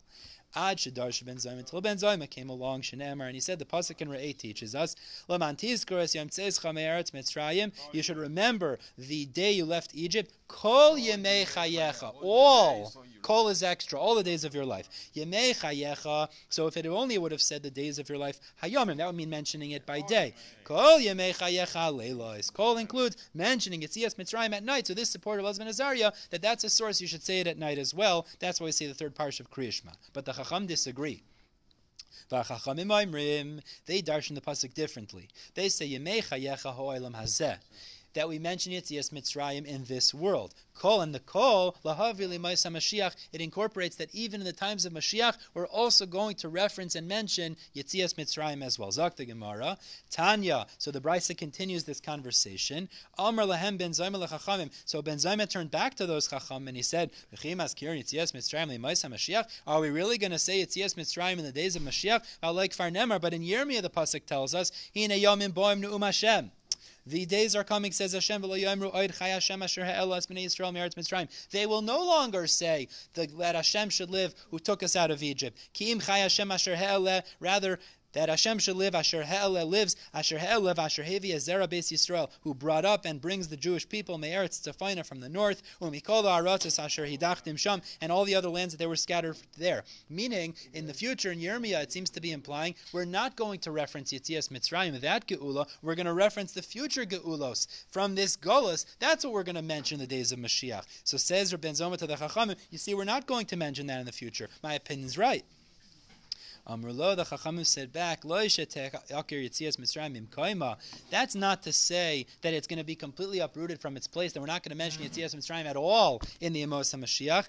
Ad 0.54 0.78
Shadar 0.78 1.22
Ben 1.24 1.36
Zoma 1.36 1.58
until 1.58 1.82
Ben 1.82 1.98
Zoma 1.98 2.30
came 2.30 2.48
along 2.48 2.80
Shenemar 2.80 3.26
and 3.26 3.34
he 3.34 3.40
said 3.40 3.58
the 3.58 3.66
pasuk 3.66 4.00
in 4.00 4.08
Re'eh 4.08 4.34
teaches 4.38 4.74
us 4.74 4.96
Laman 5.28 5.56
Tizkores 5.56 6.14
Yom 6.14 6.30
Tzeischam 6.30 6.78
Eretz 6.78 7.10
Mitzrayim. 7.10 7.72
You 7.92 8.02
should 8.02 8.16
remember 8.16 8.78
the 8.96 9.26
day 9.26 9.52
you 9.52 9.66
left 9.66 9.94
Egypt. 9.94 10.32
Kol 10.48 10.96
Yemei 10.96 11.44
Chayecha. 11.46 12.14
Oh, 12.22 12.28
all. 12.28 13.04
Kol 13.26 13.48
is 13.48 13.64
extra. 13.64 13.98
All 13.98 14.14
the 14.14 14.22
days 14.22 14.44
of 14.44 14.54
your 14.54 14.64
life. 14.64 14.88
Yemei 15.16 15.50
Chayecha. 15.52 16.28
So 16.48 16.68
if 16.68 16.76
it 16.76 16.86
only 16.86 17.18
would 17.18 17.32
have 17.32 17.42
said 17.42 17.60
the 17.60 17.72
days 17.72 17.98
of 17.98 18.08
your 18.08 18.18
life 18.18 18.38
Hayomim, 18.62 18.98
that 18.98 19.06
would 19.08 19.16
mean 19.16 19.30
mentioning 19.30 19.72
it 19.72 19.84
by 19.84 20.00
day. 20.00 20.32
Kol 20.62 21.00
Yemei 21.00 21.36
Chayecha 21.36 21.92
Leilois. 21.92 22.52
Kol 22.52 22.76
includes 22.76 23.16
mentioning 23.34 23.80
Yetzias 23.80 24.14
Mitzrayim 24.14 24.54
at 24.54 24.62
night. 24.62 24.86
So 24.86 24.94
this 24.94 25.10
supporter 25.10 25.40
of 25.40 25.46
Husband 25.46 25.68
Azariah 25.68 26.12
that 26.30 26.40
that's 26.40 26.62
a 26.62 26.70
source 26.70 27.00
you 27.00 27.08
should 27.08 27.24
say 27.24 27.40
it 27.40 27.48
at 27.48 27.58
night 27.58 27.78
as 27.78 27.92
well. 27.92 28.28
That's 28.38 28.60
why 28.60 28.66
we 28.66 28.72
say 28.72 28.86
the 28.86 28.94
third 28.94 29.16
parsha 29.16 29.40
of 29.40 29.50
Kriyishma. 29.50 29.94
But 30.12 30.24
the 30.24 30.32
Chacham 30.32 30.68
disagree. 30.68 31.24
They 32.30 32.36
darshan 32.36 34.34
the 34.36 34.40
pasuk 34.40 34.72
differently. 34.74 35.28
They 35.54 35.68
say 35.68 35.88
Yemei 35.88 36.22
Chayecha 36.24 36.72
Ho'elam 36.74 37.14
Hazeh 37.14 37.58
that 38.16 38.29
we 38.29 38.38
mention 38.38 38.72
Yitzias 38.72 39.12
Mitzrayim 39.12 39.66
in 39.66 39.85
this 39.85 40.12
world. 40.12 40.55
Kol 40.74 41.02
and 41.02 41.14
the 41.14 41.20
Kol, 41.20 41.76
Lahavili 41.85 42.38
Maisa 42.38 42.70
Mashiach, 42.70 43.14
it 43.33 43.40
incorporates 43.40 43.96
that 43.96 44.14
even 44.14 44.40
in 44.40 44.46
the 44.46 44.52
times 44.52 44.85
of 44.85 44.92
Mashiach, 44.92 45.37
we're 45.55 45.66
also 45.66 46.07
going 46.07 46.35
to 46.37 46.48
reference 46.48 46.94
and 46.94 47.07
mention 47.07 47.57
Yitzias 47.74 48.14
Mitzrayim 48.14 48.64
as 48.64 48.79
well. 48.79 48.90
Zak 48.90 49.16
Gemara, 49.16 49.76
Tanya. 50.11 50.66
So 50.79 50.90
the 50.90 51.00
Brisa 51.00 51.37
continues 51.37 51.85
this 51.85 52.00
conversation. 52.00 52.88
Amr 53.18 53.44
Lahem 53.44 53.79
Ben 53.79 53.90
Zoma 53.90 54.26
Lechachamim. 54.26 54.70
So 54.87 55.02
Ben 55.02 55.18
Zoma 55.18 55.48
turned 55.48 55.70
back 55.70 55.94
to 55.96 56.07
those 56.07 56.29
Chacham 56.29 56.68
and 56.68 56.76
he 56.76 56.83
said. 56.83 57.11
Are 59.66 59.81
we 59.81 59.90
really 59.90 60.18
going 60.18 60.33
to 60.33 60.38
say 60.38 60.62
Yitzias 60.62 60.94
Mitzrayim 60.94 61.38
in 61.38 61.44
the 61.44 61.52
days 61.52 61.76
of 61.76 61.83
Mashiach? 61.83 62.22
Like 62.42 62.72
Farnemar, 62.72 63.20
but 63.20 63.35
in 63.35 63.42
Yirmiyah 63.42 63.83
the 63.83 63.90
pasuk 63.90 64.24
tells 64.24 64.55
us, 64.55 64.72
Hine 64.94 65.11
Yomim 65.11 65.52
Boim 65.52 65.81
Nu'um 65.81 66.05
Hashem. 66.05 66.50
The 67.07 67.25
days 67.25 67.55
are 67.55 67.62
coming, 67.62 67.92
says 67.92 68.12
Hashem, 68.12 68.42
they 68.42 68.66
will 71.66 71.83
no 71.83 72.05
longer 72.05 72.47
say 72.49 72.88
that 73.14 73.55
Hashem 73.55 73.90
should 73.90 74.11
live 74.11 74.35
who 74.51 74.59
took 74.59 74.83
us 74.83 74.97
out 74.97 75.12
of 75.12 75.23
Egypt. 75.23 75.57
Rather, 77.40 77.79
that 78.16 78.31
Hashem 78.31 78.59
should 78.59 78.76
live, 78.76 78.94
Asher 78.94 79.22
Ha'ele 79.22 79.66
lives, 79.66 79.94
Asher 80.14 80.38
Ha'elev, 80.38 80.79
Asher 80.79 81.05
Hevi 81.05 81.35
Azera 81.35 81.68
Beis 81.68 81.92
Yisrael, 81.92 82.31
who 82.40 82.55
brought 82.55 82.87
up 82.87 83.05
and 83.05 83.20
brings 83.20 83.46
the 83.46 83.59
Jewish 83.59 83.87
people, 83.87 84.16
Me'eretz 84.16 84.59
Tzafina 84.59 85.05
from 85.05 85.20
the 85.20 85.29
north, 85.29 85.62
Umikol 85.83 86.24
Aratzis 86.24 86.83
Asher 86.83 87.05
Hidachtim 87.07 87.59
Sham, 87.59 87.83
and 88.00 88.11
all 88.11 88.24
the 88.24 88.35
other 88.35 88.48
lands 88.48 88.72
that 88.72 88.79
they 88.79 88.87
were 88.87 88.96
scattered 88.96 89.37
there. 89.59 89.85
Meaning, 90.09 90.55
in 90.72 90.87
the 90.87 90.94
future, 90.94 91.31
in 91.31 91.40
Yirmiyah, 91.40 91.83
it 91.83 91.92
seems 91.92 92.09
to 92.09 92.22
be 92.22 92.33
implying, 92.33 92.74
we're 92.90 93.05
not 93.05 93.37
going 93.37 93.61
to 93.61 93.70
reference 93.70 94.14
Yitzias 94.14 94.48
Mitzrayim, 94.48 94.98
that 94.98 95.26
Geula, 95.26 95.66
we're 95.83 95.94
going 95.94 96.07
to 96.07 96.14
reference 96.14 96.52
the 96.52 96.62
future 96.62 97.05
Geulos 97.05 97.66
from 97.90 98.14
this 98.14 98.35
Golos. 98.35 98.87
That's 98.98 99.26
what 99.26 99.35
we're 99.35 99.42
going 99.42 99.57
to 99.57 99.62
mention 99.62 99.98
the 99.98 100.07
days 100.07 100.33
of 100.33 100.38
Mashiach. 100.38 100.85
So 101.05 101.18
says 101.18 101.52
Rabben 101.52 101.72
Zoma 101.72 101.98
to 101.98 102.07
the 102.07 102.14
Chachamim, 102.14 102.57
you 102.70 102.79
see, 102.79 102.94
we're 102.94 103.05
not 103.05 103.26
going 103.26 103.44
to 103.44 103.57
mention 103.57 103.87
that 103.88 104.00
in 104.00 104.07
the 104.07 104.12
future. 104.12 104.48
My 104.62 104.72
opinion's 104.72 105.18
right. 105.18 105.44
Amrlo, 106.68 107.14
the 107.14 107.24
Chachamim 107.24 107.64
said 107.64 107.92
back, 107.92 108.24
That's 111.11 111.35
not 111.35 111.62
to 111.62 111.72
say 111.72 112.26
that 112.42 112.55
it's 112.55 112.66
going 112.66 112.79
to 112.79 112.85
be 112.85 112.96
completely 112.96 113.38
uprooted 113.38 113.81
from 113.81 113.96
its 113.96 114.09
place, 114.09 114.33
that 114.33 114.40
we're 114.40 114.46
not 114.46 114.64
going 114.64 114.70
to 114.70 114.76
mention 114.76 115.05
mm-hmm. 115.05 115.20
Yitzias 115.20 115.37
Mitzrayim 115.37 115.66
at 115.66 115.76
all 115.76 116.20
in 116.40 116.52
the 116.52 116.62
Amos 116.62 116.92
HaMashiach. 116.92 117.46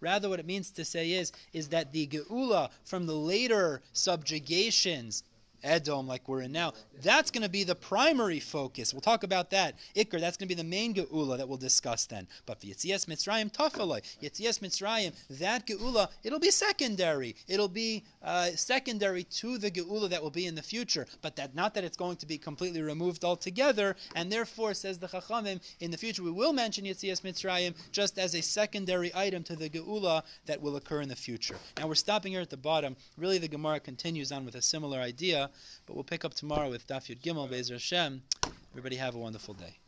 Rather, 0.00 0.28
what 0.28 0.40
it 0.40 0.46
means 0.46 0.70
to 0.70 0.84
say 0.84 1.12
is, 1.12 1.32
is 1.54 1.68
that 1.68 1.92
the 1.92 2.06
Geula 2.06 2.70
from 2.84 3.06
the 3.06 3.16
later 3.16 3.80
subjugations 3.94 5.22
Edom, 5.62 6.06
like 6.06 6.28
we're 6.28 6.42
in 6.42 6.52
now, 6.52 6.72
that's 7.02 7.30
going 7.30 7.42
to 7.42 7.48
be 7.48 7.64
the 7.64 7.74
primary 7.74 8.40
focus. 8.40 8.92
We'll 8.92 9.00
talk 9.00 9.22
about 9.22 9.50
that. 9.50 9.76
Iker, 9.96 10.20
that's 10.20 10.36
going 10.36 10.48
to 10.48 10.54
be 10.54 10.60
the 10.60 10.64
main 10.64 10.94
Geula 10.94 11.36
that 11.38 11.48
we'll 11.48 11.58
discuss 11.58 12.06
then. 12.06 12.26
But 12.46 12.60
for 12.60 12.66
Yitzias 12.66 13.06
Mitzrayim, 13.06 13.52
Tafalai, 13.52 14.02
Yitzias 14.22 14.60
Mitzrayim, 14.60 15.12
that 15.38 15.66
Geula, 15.66 16.08
it'll 16.24 16.38
be 16.38 16.50
secondary. 16.50 17.36
It'll 17.48 17.68
be 17.68 18.04
uh, 18.22 18.50
secondary 18.50 19.24
to 19.24 19.58
the 19.58 19.70
Geula 19.70 20.10
that 20.10 20.22
will 20.22 20.30
be 20.30 20.46
in 20.46 20.54
the 20.54 20.62
future. 20.62 21.06
But 21.20 21.36
that 21.36 21.54
not 21.54 21.74
that 21.74 21.84
it's 21.84 21.96
going 21.96 22.16
to 22.16 22.26
be 22.26 22.38
completely 22.38 22.82
removed 22.82 23.24
altogether, 23.24 23.96
and 24.14 24.30
therefore, 24.30 24.74
says 24.74 24.98
the 24.98 25.08
Chachamim, 25.08 25.60
in 25.80 25.90
the 25.90 25.98
future 25.98 26.22
we 26.22 26.30
will 26.30 26.52
mention 26.52 26.84
Yitzias 26.84 27.22
Mitzrayim 27.22 27.74
just 27.92 28.18
as 28.18 28.34
a 28.34 28.42
secondary 28.42 29.12
item 29.14 29.42
to 29.44 29.56
the 29.56 29.68
Geula 29.68 30.22
that 30.46 30.60
will 30.60 30.76
occur 30.76 31.00
in 31.00 31.08
the 31.08 31.16
future. 31.16 31.56
Now 31.78 31.86
we're 31.86 31.94
stopping 31.94 32.32
here 32.32 32.40
at 32.40 32.50
the 32.50 32.56
bottom. 32.56 32.96
Really, 33.16 33.38
the 33.38 33.48
Gemara 33.48 33.80
continues 33.80 34.32
on 34.32 34.44
with 34.44 34.54
a 34.54 34.62
similar 34.62 34.98
idea 34.98 35.50
but 35.86 35.94
we'll 35.94 36.04
pick 36.04 36.24
up 36.24 36.34
tomorrow 36.34 36.70
with 36.70 36.86
Daf 36.86 37.08
Yud 37.08 37.20
Gimel 37.20 37.48
Bezer 37.48 37.72
Hashem. 37.72 38.22
Everybody 38.72 38.96
have 38.96 39.14
a 39.14 39.18
wonderful 39.18 39.54
day. 39.54 39.76